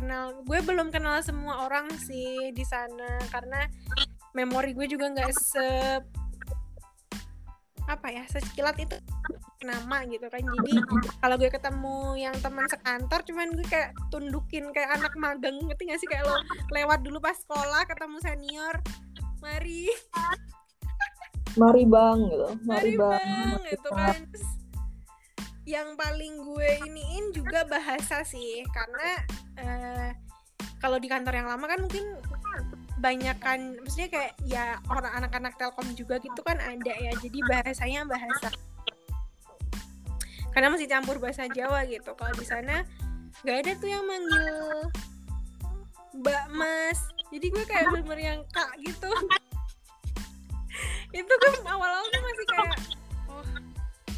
[0.00, 3.68] kenal gue belum kenal semua orang sih di sana karena
[4.32, 5.68] memori gue juga nggak se
[7.90, 8.96] apa ya sekilat itu
[9.60, 10.40] nama gitu kan.
[10.40, 10.72] Jadi
[11.20, 16.00] kalau gue ketemu yang teman sekantor cuman gue kayak tundukin kayak anak magang ngerti gak
[16.00, 16.08] sih?
[16.08, 16.38] Kayak lo
[16.70, 18.74] lewat dulu pas sekolah ketemu senior
[19.42, 19.90] mari.
[21.58, 22.46] Mari bang gitu.
[22.62, 24.16] Mari, mari bang, bang gitu kan.
[24.30, 24.59] Terus,
[25.70, 29.10] yang paling gue iniin juga bahasa sih karena
[29.62, 30.10] uh,
[30.82, 32.18] kalau di kantor yang lama kan mungkin
[33.00, 38.04] banyak kan maksudnya kayak ya orang anak-anak telkom juga gitu kan ada ya jadi bahasanya
[38.04, 38.50] bahasa.
[40.50, 42.82] Karena masih campur bahasa Jawa gitu kalau di sana
[43.46, 44.58] nggak ada tuh yang manggil
[46.18, 46.98] Mbak Mas
[47.30, 49.06] jadi gue kayak bener-bener yang kak gitu.
[51.14, 52.99] Itu kan awal-awal masih kayak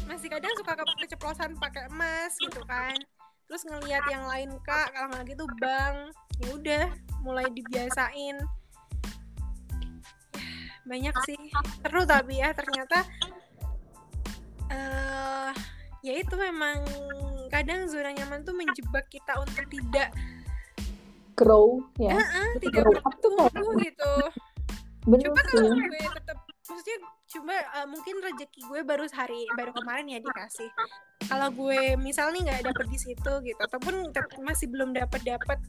[0.07, 2.95] masih kadang suka ke keceplosan pakai emas gitu kan.
[3.47, 5.95] Terus ngelihat yang lain kak kalau nggak gitu bang
[6.41, 6.85] ya udah
[7.21, 8.37] mulai dibiasain.
[10.83, 11.39] Banyak sih.
[11.83, 13.07] Seru tapi ya ternyata
[14.71, 15.51] uh,
[16.03, 16.83] ya itu memang
[17.47, 20.11] kadang zona nyaman tuh menjebak kita untuk tidak
[21.37, 22.17] grow ya.
[22.17, 24.13] Uh -uh, tidak bertumbuh gitu.
[25.03, 26.97] Bener coba kalau gue tetap maksudnya
[27.27, 30.69] cuma uh, mungkin rezeki gue baru hari baru kemarin ya dikasih.
[31.27, 34.11] Kalau gue misalnya nggak dapet di situ gitu ataupun
[34.43, 35.59] masih belum dapet dapet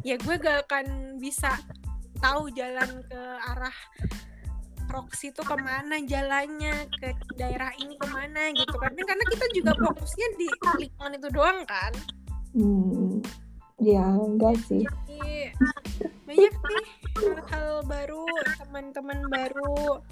[0.00, 1.52] ya gue gak akan bisa
[2.24, 3.20] tahu jalan ke
[3.52, 3.76] arah
[4.88, 8.74] proxy itu ke mana jalannya ke daerah ini ke mana gitu.
[8.74, 10.48] Kan karena kita juga fokusnya di
[10.82, 11.92] lingkungan itu doang kan.
[12.56, 13.22] Hmm,
[13.78, 14.82] ya enggak sih.
[14.82, 15.54] Jadi,
[16.26, 16.84] banyak sih
[17.22, 18.26] hal-hal baru
[18.58, 20.02] teman-teman baru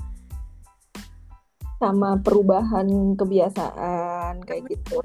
[1.78, 4.98] sama perubahan kebiasaan kayak gitu.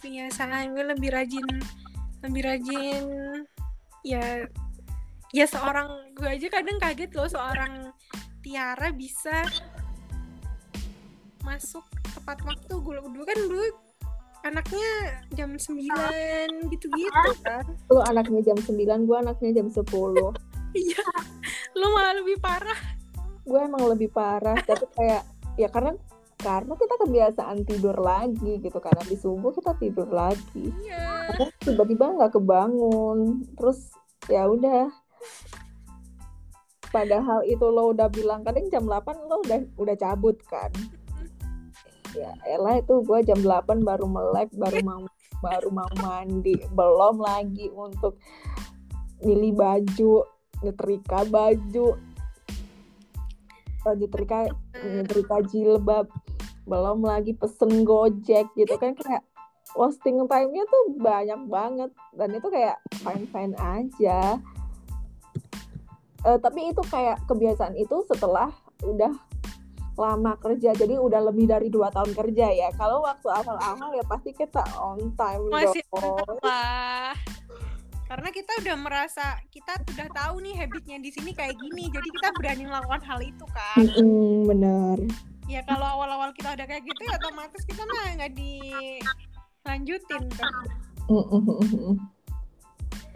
[0.00, 1.48] kebiasaan gue lebih rajin
[2.24, 3.04] lebih rajin
[4.00, 4.48] ya
[5.32, 7.92] ya seorang gue aja kadang kaget loh seorang
[8.42, 9.46] Tiara bisa
[11.46, 12.74] masuk tepat waktu.
[12.82, 13.66] Gue dulu kan dulu
[14.42, 14.90] anaknya
[15.38, 17.62] jam 9 gitu-gitu kan.
[17.86, 19.86] lu anaknya jam 9 gue anaknya jam 10
[20.82, 21.06] iya
[21.78, 22.80] lu malah lebih parah.
[23.46, 25.22] Gue emang lebih parah tapi kayak
[25.60, 25.96] ya karena
[26.42, 30.74] karena kita kebiasaan tidur lagi gitu kan habis subuh kita tidur lagi.
[30.82, 31.30] Iya.
[31.62, 33.94] tiba-tiba nggak kebangun terus
[34.26, 34.90] ya udah.
[36.92, 40.68] Padahal itu lo udah bilang kadang jam 8 lo udah udah cabut kan.
[42.12, 45.02] Ya elah itu gue jam 8 baru melek baru mau
[45.40, 46.58] baru mau mandi.
[46.74, 48.18] Belum lagi untuk
[49.22, 50.26] milih baju
[50.60, 51.96] nyetrika baju.
[53.82, 54.50] Nyetrika
[54.84, 56.06] nyetrika jilbab
[56.62, 59.22] belum lagi pesen gojek gitu kan kayak
[59.74, 61.90] wasting time-nya tuh banyak banget.
[62.14, 64.38] Dan itu kayak fine fine aja.
[66.22, 68.54] Uh, tapi itu kayak kebiasaan itu setelah
[68.86, 69.10] udah
[69.92, 72.68] lama kerja jadi udah lebih dari dua tahun kerja ya.
[72.78, 76.38] Kalau waktu awal-awal ya pasti kita on time masih dong.
[76.40, 77.12] lah
[78.12, 82.28] karena kita udah merasa kita udah tahu nih habitnya di sini kayak gini jadi kita
[82.36, 83.88] berani melakukan hal itu kan?
[83.96, 85.00] Mm, bener
[85.48, 90.52] ya kalau awal-awal kita udah kayak gitu ya otomatis kita mah nggak dilanjutin kan?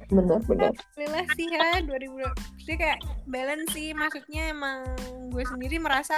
[0.09, 0.73] Benar benar.
[0.73, 4.81] Alhamdulillah sih ya 2000 jadi kayak balance sih maksudnya emang
[5.29, 6.17] gue sendiri merasa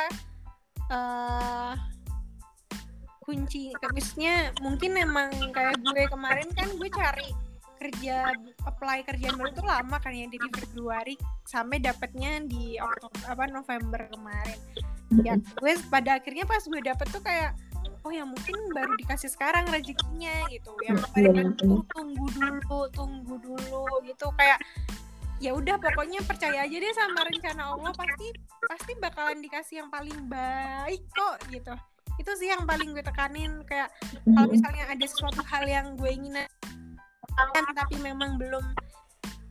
[0.86, 1.74] uh,
[3.26, 7.47] kunci maksudnya mungkin emang kayak gue kemarin kan gue cari
[7.78, 8.34] kerja
[8.66, 11.14] apply kerjaan baru itu lama kan ya dari Februari
[11.46, 14.58] sampai dapetnya di Oktober apa November kemarin.
[15.22, 17.54] Ya gue pada akhirnya pas gue dapet tuh kayak
[18.04, 20.74] oh ya mungkin baru dikasih sekarang rezekinya gitu.
[20.84, 21.48] Yang kemarin kan
[21.94, 24.26] tunggu dulu tunggu dulu gitu.
[24.34, 24.58] Kayak
[25.38, 28.26] ya udah pokoknya percaya aja deh sama rencana Allah pasti
[28.66, 31.74] pasti bakalan dikasih yang paling baik kok gitu.
[32.18, 33.94] Itu sih yang paling gue tekanin kayak
[34.26, 36.34] kalau misalnya ada sesuatu hal yang gue ingin
[37.74, 38.64] tapi memang belum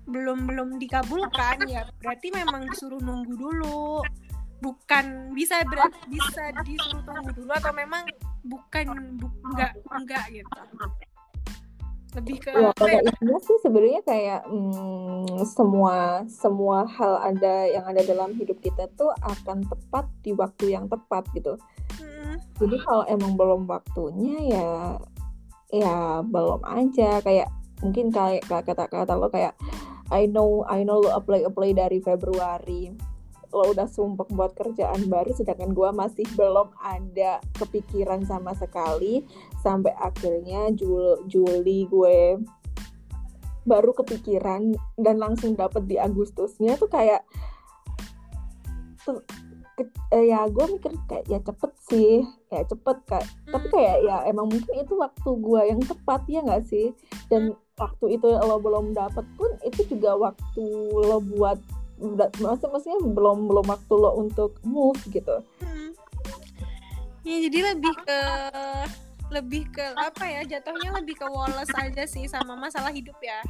[0.07, 4.03] belum belum dikabulkan ya berarti memang disuruh nunggu dulu.
[4.57, 8.01] Bukan bisa ber, bisa disuruh tunggu dulu atau memang
[8.41, 8.89] bukan
[9.21, 10.61] bu, enggak enggak gitu.
[12.17, 18.01] Lebih ke ya, pada intinya sih sebenarnya kayak hmm, semua semua hal ada yang ada
[18.01, 21.59] dalam hidup kita tuh akan tepat di waktu yang tepat gitu.
[21.97, 22.37] Hmm.
[22.61, 24.69] jadi kalau emang belum waktunya ya
[25.69, 27.21] ya belum aja.
[27.21, 29.53] Kayak mungkin kayak kata-kata lo kayak
[30.09, 32.93] I know I know lo apply apply dari Februari
[33.51, 39.23] lo udah sumpah buat kerjaan baru sedangkan gue masih belum ada kepikiran sama sekali
[39.63, 42.43] sampai akhirnya Jul Juli gue
[43.67, 47.23] baru kepikiran dan langsung dapet di Agustusnya tuh kayak
[49.03, 49.23] tuh
[49.77, 49.83] ke,
[50.15, 53.51] eh, ya gue mikir kayak ya cepet sih ya cepet kak hmm.
[53.53, 56.91] tapi kayak ya emang mungkin itu waktu gue yang tepat ya nggak sih
[57.29, 57.66] dan hmm.
[57.77, 60.65] Waktu itu lo belum dapet pun itu juga waktu
[60.97, 61.61] lo buat
[62.41, 65.41] maksud maksudnya belum belum waktu lo untuk move gitu.
[65.61, 65.93] Hmm.
[67.21, 68.19] ya jadi lebih ke
[69.27, 73.43] lebih ke apa ya jatuhnya lebih ke Wallace aja sih sama masalah hidup ya.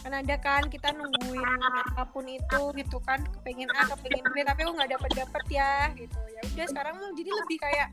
[0.00, 4.60] Kan ada kan kita nungguin apa pun itu gitu kan kepengen A kepengen B tapi
[4.64, 6.16] aku nggak dapet dapet ya gitu.
[6.16, 7.88] Ya udah sekarang jadi lebih kayak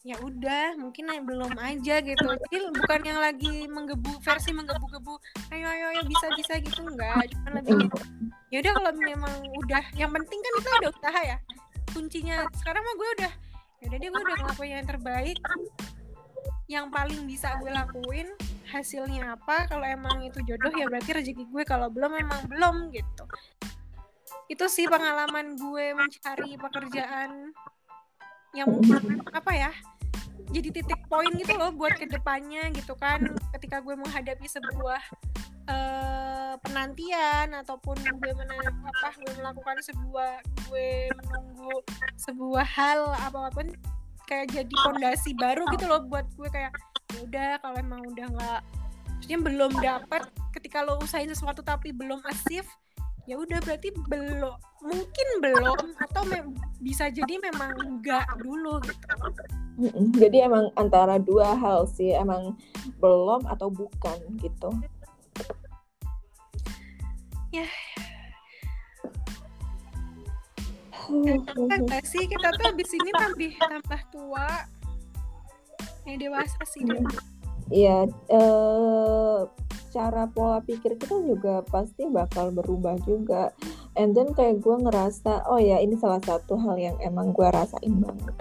[0.00, 2.24] ya udah mungkin belum aja gitu.
[2.48, 5.14] Jadi bukan yang lagi menggebu versi menggebu-gebu
[5.52, 7.28] ayo ayo ayo bisa bisa gitu enggak.
[7.36, 7.84] Cuma lebih
[8.48, 11.36] ya udah kalau memang udah yang penting kan itu ada usaha ya
[11.92, 12.36] kuncinya.
[12.56, 13.32] Sekarang mah gue udah
[13.80, 15.38] ya udah dia gue udah ngelakuin yang terbaik.
[16.70, 18.28] Yang paling bisa gue lakuin
[18.70, 21.62] hasilnya apa kalau emang itu jodoh ya berarti rezeki gue.
[21.68, 23.24] Kalau belum emang belum gitu.
[24.48, 27.52] Itu sih pengalaman gue mencari pekerjaan
[28.50, 29.70] yang mungkin apa ya
[30.48, 33.20] jadi titik poin gitu loh buat ke depannya gitu kan
[33.58, 35.02] ketika gue menghadapi sebuah
[35.68, 40.32] uh, penantian ataupun gue mana apa gue melakukan sebuah
[40.66, 41.76] gue menunggu
[42.16, 43.68] sebuah hal apa pun
[44.26, 46.72] kayak jadi fondasi baru gitu loh buat gue kayak
[47.10, 48.60] ya udah kalau emang udah nggak
[49.10, 50.22] maksudnya belum dapat
[50.54, 52.64] ketika lo usahain sesuatu tapi belum asif
[53.30, 56.22] ya udah berarti belum mungkin belum atau
[56.82, 59.06] bisa jadi memang enggak dulu gitu.
[60.18, 62.58] Jadi emang antara dua hal sih emang
[62.98, 64.74] belum atau bukan gitu.
[67.54, 67.70] Ya.
[71.70, 74.48] Enggak sih kita tuh abis ini tambah tambah tua.
[76.02, 76.82] Yang dewasa sih
[77.70, 79.38] Iya, eh,
[79.90, 83.54] cara pola pikir kita juga pasti bakal berubah juga.
[83.98, 87.94] And then kayak gue ngerasa oh ya ini salah satu hal yang emang gue rasain
[87.98, 88.34] banget.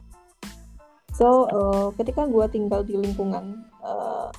[1.13, 4.29] So uh, ketika gue tinggal di lingkungan uh,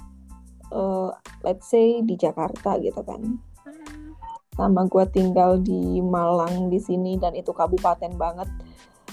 [0.73, 1.11] uh,
[1.43, 3.43] let's say di Jakarta gitu kan.
[4.55, 8.51] Sama gue tinggal di Malang di sini dan itu kabupaten banget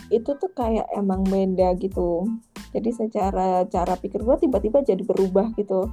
[0.08, 2.24] itu tuh kayak emang beda gitu
[2.76, 5.92] jadi secara cara pikir gue tiba-tiba jadi berubah gitu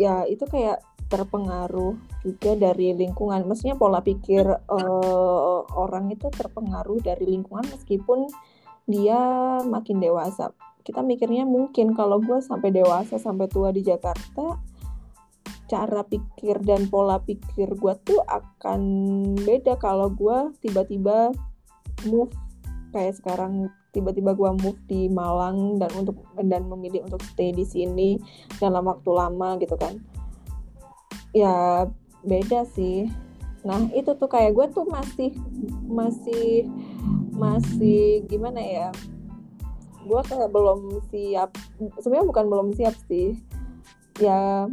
[0.00, 0.80] ya itu kayak
[1.10, 3.42] terpengaruh juga dari lingkungan.
[3.44, 8.30] Maksudnya pola pikir uh, orang itu terpengaruh dari lingkungan meskipun
[8.86, 9.18] dia
[9.66, 10.54] makin dewasa.
[10.86, 14.56] Kita mikirnya mungkin kalau gue sampai dewasa sampai tua di Jakarta,
[15.66, 18.80] cara pikir dan pola pikir gue tuh akan
[19.42, 21.34] beda kalau gue tiba-tiba
[22.06, 22.32] move
[22.94, 28.18] kayak sekarang tiba-tiba gue move di Malang dan untuk dan memilih untuk stay di sini
[28.62, 29.98] dalam waktu lama gitu kan.
[31.34, 31.86] Ya
[32.22, 33.10] beda sih.
[33.66, 35.34] Nah itu tuh kayak gue tuh masih
[35.84, 36.70] masih
[37.34, 38.88] masih gimana ya?
[40.06, 41.54] Gue kayak belum siap
[42.00, 43.36] sebenarnya bukan belum siap sih.
[44.22, 44.70] Ya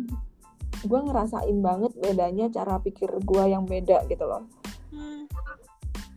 [0.86, 4.46] gue ngerasain banget bedanya cara pikir gue yang beda gitu loh.
[4.88, 5.28] Hmm.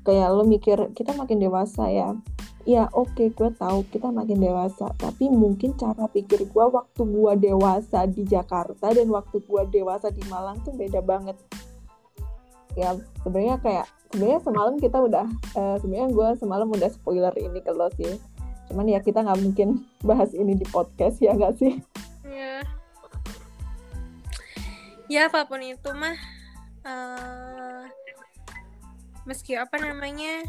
[0.06, 2.16] kayak lo mikir kita makin dewasa ya
[2.68, 7.33] ya oke okay, gue tahu kita makin dewasa tapi mungkin cara pikir gue waktu gue
[7.40, 11.37] dewasa di Jakarta dan waktu gue dewasa di Malang tuh beda banget.
[12.78, 15.26] Ya sebenarnya kayak sebenarnya semalam kita udah
[15.57, 18.20] uh, sebenarnya gue semalam udah spoiler ini ke lo sih.
[18.70, 21.80] Cuman ya kita nggak mungkin bahas ini di podcast ya nggak sih?
[22.28, 22.62] Ya
[25.11, 26.14] ya apa pun itu mah
[26.87, 27.82] uh,
[29.26, 30.47] meski apa namanya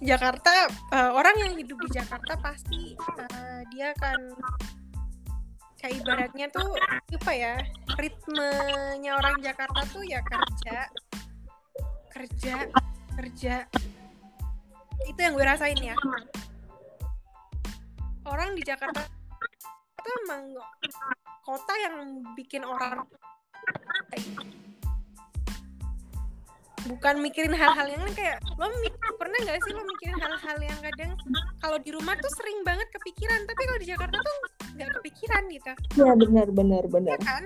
[0.00, 4.32] Jakarta uh, orang yang hidup di Jakarta pasti uh, dia akan
[5.76, 6.76] kayak ibaratnya tuh
[7.20, 7.54] apa ya
[8.00, 10.78] ritmenya orang Jakarta tuh ya kerja
[12.12, 12.54] kerja
[13.20, 13.54] kerja.
[15.04, 15.96] Itu yang gue rasain ya.
[18.24, 19.04] Orang di Jakarta
[20.00, 20.56] itu emang
[21.44, 23.04] kota yang bikin orang
[26.88, 31.12] bukan mikirin hal-hal yang kayak lo mik pernah nggak sih lo mikirin hal-hal yang kadang
[31.60, 34.36] kalau di rumah tuh sering banget kepikiran tapi kalau di Jakarta tuh
[34.80, 35.72] nggak kepikiran gitu?
[35.98, 37.16] Ya benar benar benar.
[37.16, 37.44] Ya kan?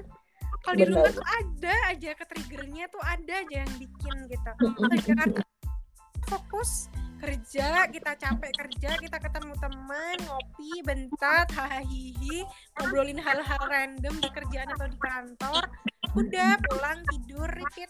[0.65, 4.51] Kalau di rumah tuh ada aja ke triggernya tuh ada aja yang bikin gitu.
[4.55, 5.41] Kalau di Jakarta
[6.25, 6.89] fokus
[7.25, 12.45] kerja kita capek kerja kita ketemu teman ngopi bentar hahihi
[12.77, 15.65] ngobrolin hal-hal random di kerjaan atau di kantor
[16.21, 17.89] udah pulang tidur repeat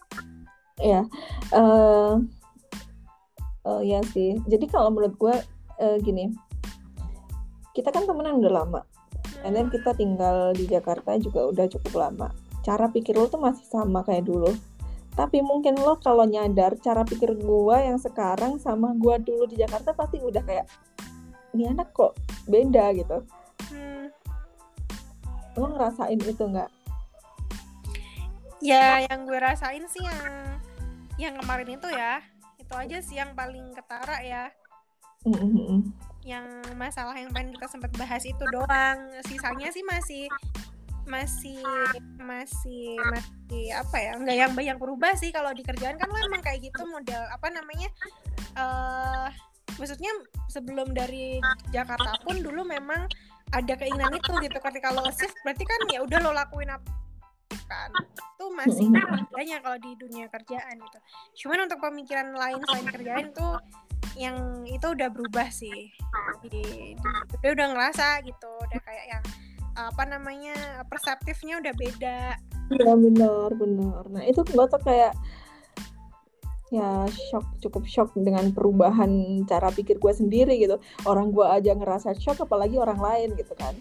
[0.83, 1.07] ya
[1.55, 2.18] uh,
[3.64, 4.39] uh, ya sih.
[4.47, 5.35] Jadi kalau menurut gue
[5.81, 6.31] uh, gini.
[7.75, 8.81] Kita kan temenan udah lama.
[9.43, 12.29] And then kita tinggal di Jakarta juga udah cukup lama.
[12.62, 14.55] Cara pikir lo tuh masih sama kayak dulu.
[15.14, 19.95] Tapi mungkin lo kalau nyadar cara pikir gue yang sekarang sama gue dulu di Jakarta
[19.95, 20.66] pasti udah kayak
[21.55, 22.18] ini anak kok
[22.51, 23.18] beda gitu.
[23.70, 24.11] Hmm.
[25.55, 26.70] lo ngerasain itu nggak?
[28.59, 30.53] Ya yang gue rasain sih yang
[31.19, 32.21] yang kemarin itu ya.
[32.59, 34.45] Itu aja sih yang paling ketara ya.
[35.25, 35.81] Mm-hmm.
[36.25, 36.45] yang
[36.77, 38.97] masalah yang pengen kita sempat bahas itu doang.
[39.25, 40.25] Sisanya sih masih
[41.05, 41.61] masih
[42.21, 44.12] masih masih apa ya?
[44.21, 45.33] Nggak yang banyak berubah sih.
[45.33, 47.89] Kalau di kerjaan kan lo emang kayak gitu model apa namanya
[48.57, 49.29] uh,
[49.81, 50.12] maksudnya
[50.49, 51.41] sebelum dari
[51.73, 53.09] Jakarta pun dulu memang
[53.53, 54.59] ada keinginan itu gitu.
[54.61, 57.03] Ketika lo shift berarti kan ya udah lo lakuin apa
[57.75, 57.91] kan.
[58.39, 58.87] Itu masih
[59.31, 60.99] banyak kalau di dunia kerjaan gitu.
[61.45, 63.59] Cuman untuk pemikiran lain selain kerjaan tuh
[64.14, 65.91] yang itu udah berubah sih.
[66.47, 66.95] Jadi
[67.43, 68.51] dia udah ngerasa gitu.
[68.70, 69.25] Udah kayak yang
[69.75, 72.20] apa namanya perseptifnya udah beda.
[72.70, 74.03] Iya benar benar.
[74.11, 75.12] Nah itu gue tuh kayak
[76.72, 80.79] ya shock cukup shock dengan perubahan cara pikir gue sendiri gitu.
[81.07, 83.75] Orang gue aja ngerasa shock apalagi orang lain gitu kan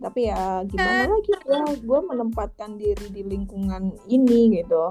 [0.00, 4.88] tapi ya gimana lagi ya gue menempatkan diri di lingkungan ini gitu.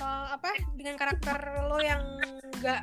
[0.00, 1.36] Uh, apa dengan karakter
[1.68, 2.00] lo yang
[2.64, 2.82] nggak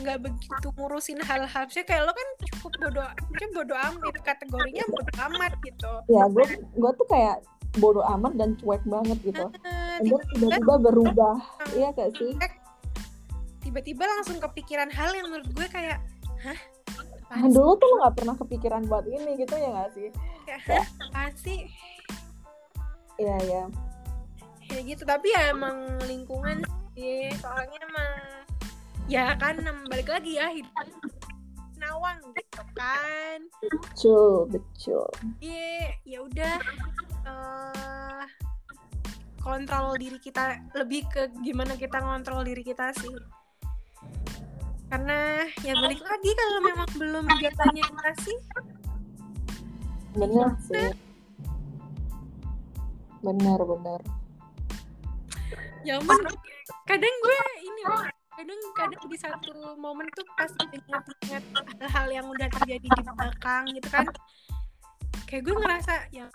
[0.00, 1.64] nggak begitu ngurusin hal-hal.
[1.68, 5.92] Sih kayak lo kan cukup bodoh mungkin bodoh amat kategorinya bodoh amat gitu.
[6.08, 7.44] Ya gue gue tuh kayak
[7.76, 9.44] bodoh amat dan cuek banget gitu.
[9.60, 11.36] Uh, tiba-tiba berubah.
[11.76, 12.32] iya gak sih?
[13.60, 16.00] Tiba-tiba langsung kepikiran hal yang menurut gue kayak
[16.42, 16.58] hah
[17.32, 20.08] Nah, dulu tuh lo gak pernah kepikiran buat ini gitu ya gak sih?
[20.44, 20.84] Kayak,
[21.16, 21.56] pasti.
[23.16, 23.64] Iya, iya.
[24.68, 26.60] Ya gitu, tapi ya emang lingkungan
[26.92, 27.32] sih.
[27.40, 28.10] Soalnya emang,
[29.08, 30.76] ya kan balik lagi ya, hidup
[31.80, 33.38] nawang gitu kan.
[33.64, 35.08] Betul, betul.
[35.40, 36.56] Iya, ya udah.
[37.22, 38.26] Uh,
[39.42, 43.10] kontrol diri kita lebih ke gimana kita ngontrol diri kita sih
[44.92, 48.38] karena ya balik lagi kalau memang belum jalannya kasih
[50.12, 50.92] benar sih.
[53.24, 53.60] Benar.
[53.64, 54.00] Benar
[55.82, 56.22] ya ampun
[56.86, 61.44] kadang gue ini loh kadang kadang di satu momen tuh pas ingat-ingat
[61.82, 64.06] hal-hal yang udah terjadi di belakang gitu kan
[65.26, 66.26] kayak gue ngerasa ya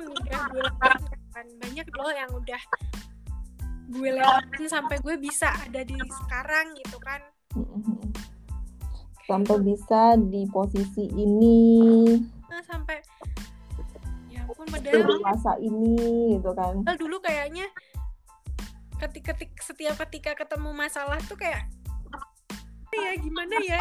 [0.00, 2.62] udah gue lakukan banyak loh yang udah
[3.90, 7.20] gue lewatin sampai gue bisa ada di sekarang gitu kan
[9.30, 12.18] sampai bisa di posisi ini.
[12.50, 12.98] Nah, sampai
[14.26, 16.82] ya ampun padahal masa ini gitu kan.
[16.98, 17.70] Dulu kayaknya
[18.98, 21.66] ketik ketik setiap ketika ketemu masalah tuh kayak
[22.90, 23.78] ya gimana ya?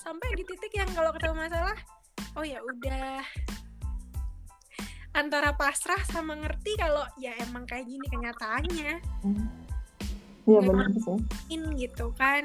[0.00, 1.76] Sampai di titik yang kalau ketemu masalah
[2.40, 3.20] oh ya udah.
[5.16, 8.92] Antara pasrah sama ngerti kalau ya emang kayak gini kenyataannya.
[9.24, 9.65] Hmm
[10.46, 11.18] Iya benar sih.
[11.74, 12.44] Gitu kan.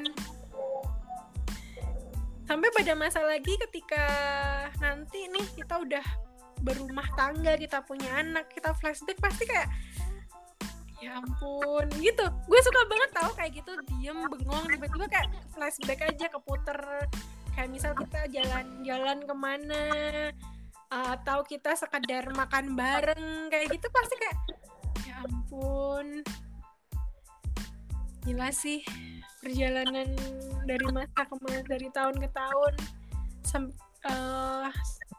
[2.44, 4.04] Sampai pada masa lagi ketika
[4.82, 6.06] nanti nih kita udah
[6.62, 9.70] berumah tangga, kita punya anak, kita flashback pasti kayak
[11.02, 16.30] ya ampun gitu gue suka banget tau kayak gitu diem bengong tiba-tiba kayak flashback aja
[16.30, 16.78] keputer
[17.58, 19.84] kayak misal kita jalan-jalan ke mana
[20.92, 24.38] atau kita sekedar makan bareng kayak gitu pasti kayak
[25.02, 26.22] ya ampun
[28.22, 28.86] gila sih
[29.42, 30.06] perjalanan
[30.62, 32.72] dari masa ke masa dari tahun ke tahun
[33.42, 33.64] Sam
[34.06, 34.70] uh,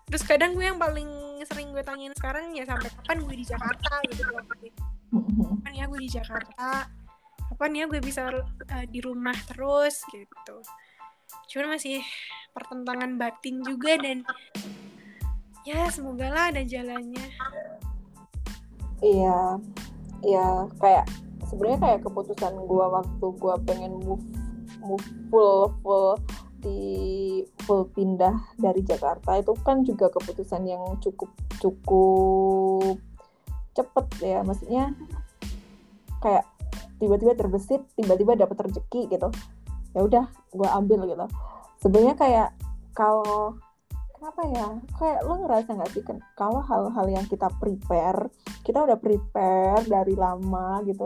[0.07, 1.09] terus kadang gue yang paling
[1.43, 4.43] sering gue tanyain sekarang ya sampai kapan gue di Jakarta gitu loh.
[5.59, 6.87] Kapan ya gue di Jakarta?
[7.51, 10.57] Kapan ya gue bisa uh, di rumah terus gitu.
[11.51, 11.99] Cuman masih
[12.55, 14.23] pertentangan batin juga dan
[15.67, 17.27] ya semoga lah ada jalannya.
[19.03, 19.59] Iya
[20.23, 20.47] iya
[20.79, 21.05] kayak
[21.47, 24.25] sebenarnya kayak keputusan gue waktu gue pengen move
[24.83, 26.19] move full full
[26.63, 26.79] di
[27.67, 31.29] full pindah dari Jakarta itu kan juga keputusan yang cukup
[31.59, 32.97] cukup
[33.75, 34.39] cepet ya.
[34.47, 34.95] Maksudnya
[36.23, 36.47] kayak
[37.03, 39.27] tiba-tiba terbesit tiba-tiba dapat rezeki gitu.
[39.91, 40.25] Ya udah
[40.55, 41.25] gue ambil gitu.
[41.83, 42.49] Sebenarnya kayak
[42.95, 43.59] kalau
[44.15, 44.67] kenapa ya?
[44.95, 48.31] Kayak lo ngerasa nggak sih kan kalau hal-hal yang kita prepare
[48.63, 51.03] kita udah prepare dari lama gitu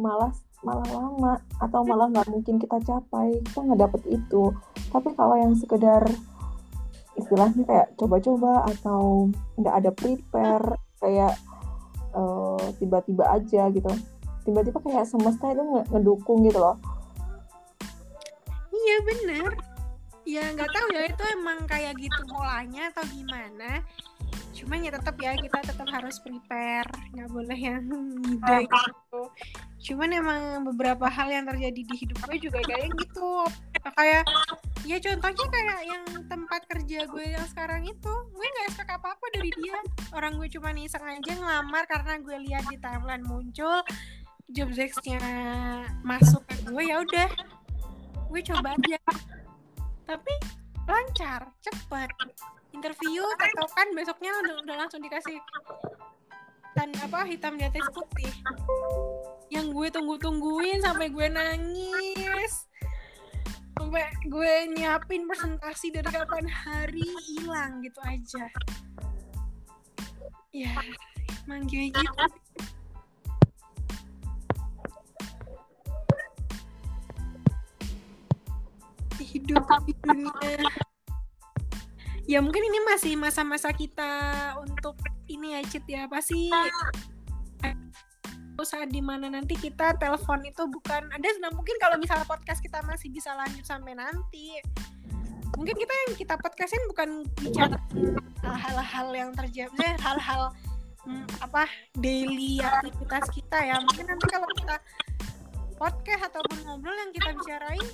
[0.00, 3.40] malah malah lama atau malah nggak mungkin kita capai.
[3.44, 4.52] Kita nggak dapet itu.
[4.92, 6.04] Tapi kalau yang sekedar
[7.16, 9.28] istilahnya kayak coba-coba atau
[9.60, 10.66] nggak ada prepare
[11.00, 11.36] kayak
[12.16, 13.92] uh, tiba-tiba aja gitu.
[14.44, 16.76] Tiba-tiba kayak semesta itu ngedukung gitu loh.
[18.72, 19.50] Iya bener.
[20.24, 23.84] Ya nggak tahu ya itu emang kayak gitu polanya atau gimana
[24.60, 26.88] cuman ya tetap ya kita tetap harus prepare.
[27.16, 27.88] Nggak boleh yang
[28.28, 29.20] ide gitu.
[29.90, 33.32] Cuman emang beberapa hal yang terjadi di hidup gue juga kayak gitu.
[33.96, 34.28] Kayak
[34.84, 39.26] ya contohnya kayak yang tempat kerja gue yang sekarang itu gue nggak expect apa apa
[39.32, 39.80] dari dia.
[40.12, 43.80] Orang gue cuma iseng aja ngelamar karena gue lihat di timeline muncul
[44.52, 45.22] job desknya
[46.04, 47.30] masuk ke gue ya udah.
[48.28, 49.00] Gue coba aja.
[50.04, 50.34] Tapi
[50.84, 52.10] lancar cepet
[52.70, 55.38] interview atau kan besoknya udah, udah langsung dikasih
[56.78, 58.30] dan apa hitam di atas putih
[59.50, 62.70] yang gue tunggu-tungguin sampai gue nangis.
[63.74, 68.44] Sampai gue nyiapin presentasi dari kapan hari hilang gitu aja.
[70.54, 70.74] Ya
[71.46, 71.98] emang gitu
[79.30, 80.80] hidup di dunia
[82.30, 84.06] ya mungkin ini masih masa-masa kita
[84.62, 84.94] untuk
[85.26, 86.06] ini ya Cit ya.
[86.06, 86.46] Pasti
[88.60, 92.84] saat di mana nanti kita telepon itu bukan ada nah mungkin kalau misalnya podcast kita
[92.84, 94.60] masih bisa lanjut sampai nanti
[95.56, 97.80] mungkin kita yang kita podcastin bukan bicara
[98.44, 100.52] hal-hal yang terjadi hal-hal
[101.08, 103.80] hmm, apa daily aktivitas kita ya.
[103.80, 104.76] Mungkin nanti kalau kita
[105.80, 107.86] podcast ataupun ngobrol yang kita bicarain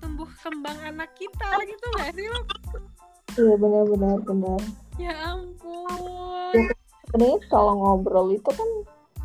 [0.00, 2.40] tumbuh kembang anak kita gitu gak sih lo
[3.36, 4.60] Iya benar-benar benar.
[4.96, 6.56] Ya ampun.
[6.56, 6.72] Ya,
[7.04, 8.70] sebenarnya kalau ngobrol itu kan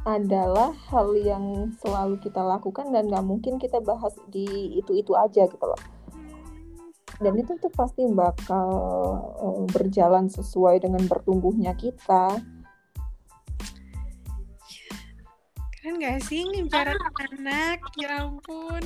[0.03, 5.63] adalah hal yang selalu kita lakukan dan nggak mungkin kita bahas di itu-itu aja gitu
[5.63, 5.79] loh.
[7.21, 8.67] Dan itu tuh pasti bakal
[9.39, 12.35] uh, berjalan sesuai dengan bertumbuhnya kita.
[15.77, 17.79] Keren gak sih bicara anak?
[17.95, 18.83] Ya ampun.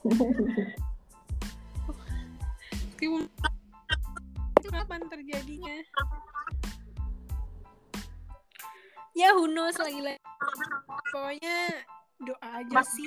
[4.70, 5.76] kapan terjadinya?
[9.18, 10.22] Ya who knows lagi-lagi.
[10.86, 11.58] Pokoknya
[12.22, 13.06] doa aja sih.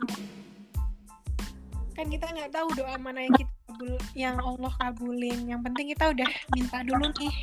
[1.95, 5.39] Kan kita nggak tahu doa mana yang kita kabul yang Allah kabulin.
[5.47, 7.35] Yang penting kita udah minta dulu nih.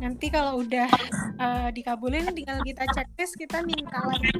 [0.00, 0.88] Nanti kalau udah
[1.36, 4.32] uh, dikabulin tinggal kita checklist kita minta lagi.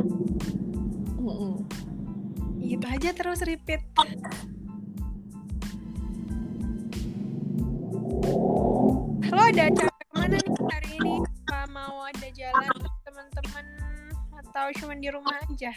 [2.64, 3.84] Gitu aja terus repeat
[9.31, 11.14] lo ada acara ke mana nih hari ini
[11.51, 12.70] apa mau ada jalan
[13.07, 13.66] teman-teman
[14.39, 15.72] atau cuma di rumah aja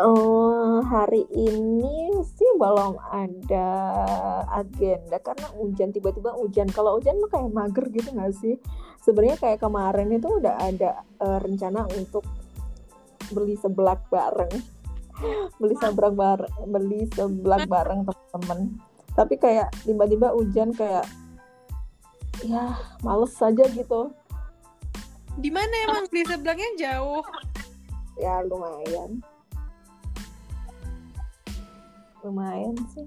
[0.00, 3.68] Oh, hari ini sih belum ada
[4.48, 6.72] agenda karena hujan tiba-tiba hujan.
[6.72, 8.56] Kalau hujan lo kayak mager gitu gak sih?
[9.04, 12.24] Sebenarnya kayak kemarin itu udah ada uh, rencana untuk
[13.28, 14.54] beli seblak bareng,
[15.60, 18.89] beli seblak bareng, beli seblak bareng teman-teman.
[19.20, 21.04] Tapi kayak tiba-tiba hujan kayak
[22.40, 22.72] ya
[23.04, 24.08] males saja gitu.
[25.36, 26.08] Di mana emang?
[26.08, 27.20] Di sebelahnya jauh.
[28.16, 29.20] Ya lumayan.
[32.24, 33.04] Lumayan sih.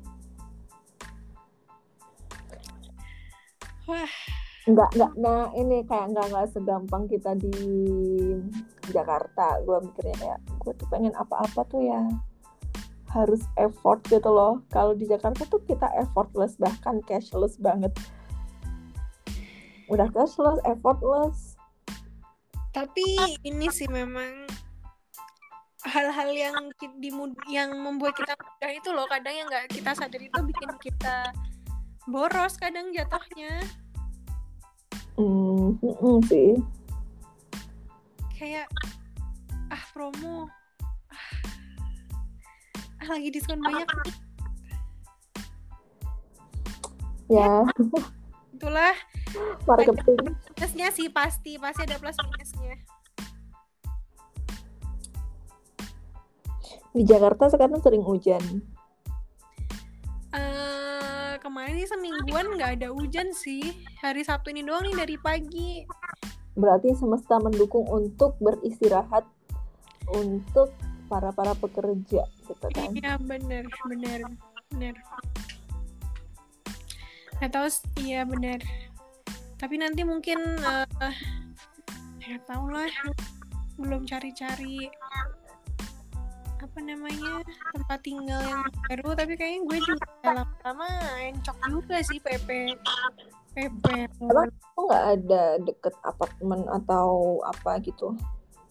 [3.89, 4.13] Wah.
[4.69, 7.57] Nggak nggak nah ini kayak nggak nggak segampang kita di
[8.93, 9.57] Jakarta.
[9.65, 12.05] Gue mikirnya kayak gue tuh pengen apa-apa tuh ya
[13.13, 14.65] harus effort gitu loh.
[14.73, 17.93] Kalau di Jakarta tuh kita effortless bahkan cashless banget.
[19.85, 21.53] Udah cashless effortless.
[22.73, 24.49] Tapi ini sih memang
[25.85, 26.57] hal-hal yang
[26.97, 29.05] dimud yang membuat kita mudah itu loh.
[29.05, 31.29] Kadang yang nggak kita sadar itu bikin kita
[32.09, 33.61] boros kadang jatuhnya.
[35.21, 36.57] Mm, mm, sih.
[38.33, 38.65] Kayak
[39.69, 40.49] ah promo
[43.03, 43.83] ah lagi diskon banyak.
[47.27, 47.67] Ya.
[48.55, 48.95] Itulah.
[49.67, 51.59] Marketing minusnya sih pasti.
[51.59, 52.79] Pasti ada plus minusnya.
[56.95, 58.39] Di Jakarta sekarang sering hujan.
[61.43, 63.83] Kemarin sih semingguan nggak ada hujan sih.
[63.99, 65.83] Hari Sabtu ini doang nih dari pagi.
[66.55, 69.27] Berarti semesta mendukung untuk beristirahat
[70.15, 70.71] untuk
[71.13, 72.89] para para pekerja gitu kan.
[72.89, 73.69] Iya bener.
[77.37, 78.57] Nggak tahu s- iya bener.
[79.61, 81.17] Tapi nanti mungkin eh
[82.17, 82.89] nggak tahu lah
[83.77, 84.89] belum cari-cari
[86.63, 87.43] apa namanya
[87.75, 90.87] tempat tinggal yang baru tapi kayaknya gue juga lama-lama
[91.27, 92.71] encok juga sih PP
[93.53, 93.85] PP
[94.31, 98.15] Lu nggak ada deket apartemen atau apa gitu?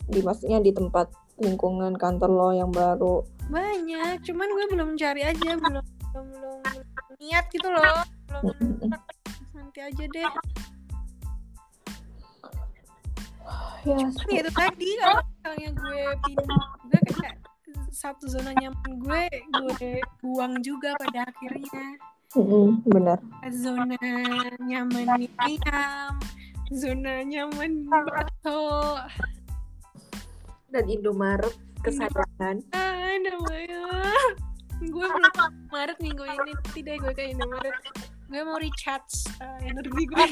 [0.09, 3.25] Di maksudnya di tempat lingkungan kantor lo yang baru.
[3.53, 8.01] banyak cuman gue belum cari aja belum belum belum, belum niat gitu loh.
[8.29, 8.93] Belum
[9.57, 10.33] nanti aja deh.
[13.83, 17.37] Ya, Cuman ya itu tadi kalau misalnya gue pindah juga kayak
[17.91, 21.99] satu zona nyaman gue gue buang juga pada akhirnya.
[22.33, 23.19] Mm-mm, benar.
[23.53, 23.99] zona
[24.63, 26.17] nyaman mie ayam
[26.73, 28.97] zona nyaman bakso
[30.73, 31.53] Dan Indomaret
[31.85, 32.65] kesadaran.
[33.23, 33.85] namanya
[34.83, 35.33] gue belum
[35.71, 36.53] Maret minggu ini.
[36.81, 37.77] Deh gue ke Indomaret.
[38.33, 40.25] Gue mau recharge uh, energi gue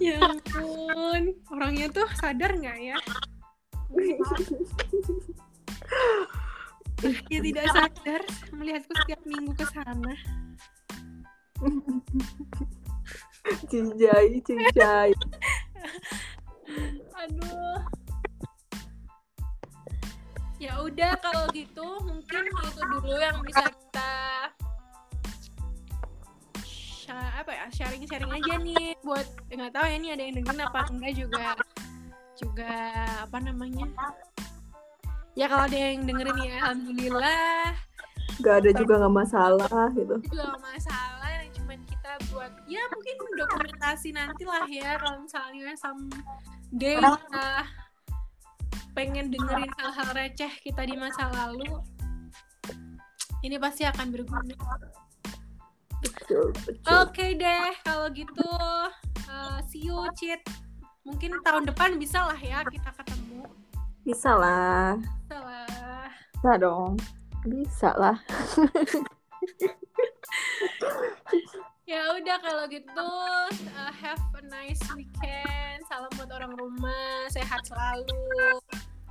[0.12, 1.34] ya ampun.
[1.48, 3.00] Orangnya tuh sadar nggak ya?
[7.32, 8.22] Ya tidak sadar.
[8.52, 10.12] Melihatku setiap minggu ke sana
[13.70, 15.10] Cinjai, cinjai.
[17.20, 17.80] aduh
[20.60, 24.12] ya udah kalau gitu mungkin itu dulu yang bisa kita
[27.40, 30.80] apa ya sharing sharing aja nih buat nggak tahu ya ini ada yang dengerin apa
[30.92, 31.46] enggak juga
[32.36, 32.72] juga
[33.24, 33.88] apa namanya
[35.32, 37.72] ya kalau ada yang dengerin ya alhamdulillah
[38.40, 40.16] Gak ada juga nggak masalah gitu.
[40.16, 40.99] itu juga nggak masalah
[42.70, 47.66] ya mungkin dokumentasi nanti lah ya kalau misalnya someday kita
[48.94, 51.66] pengen dengerin hal-hal receh kita di masa lalu
[53.42, 54.54] ini pasti akan berguna
[56.00, 56.94] Betul, betul.
[56.94, 58.46] oke deh kalau gitu
[59.26, 60.38] uh, see you cheat
[61.02, 63.50] mungkin tahun depan bisa lah ya kita ketemu
[64.00, 64.96] Bisa lah.
[64.96, 66.08] bisa lah
[66.40, 66.96] Bisa dong.
[67.44, 68.16] Bisa lah.
[71.90, 73.10] ya udah kalau gitu
[73.74, 78.14] uh, have a nice weekend salam buat orang rumah sehat selalu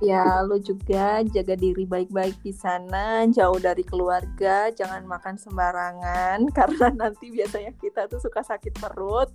[0.00, 6.88] Ya, lu juga jaga diri baik-baik di sana, jauh dari keluarga, jangan makan sembarangan karena
[6.96, 9.28] nanti biasanya kita tuh suka sakit perut.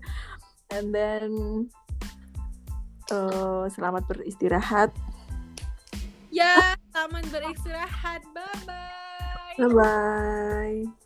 [0.74, 1.30] And then
[3.14, 4.90] eh, selamat beristirahat.
[6.34, 11.05] ya selamat beristirahat bye bye Bye bye.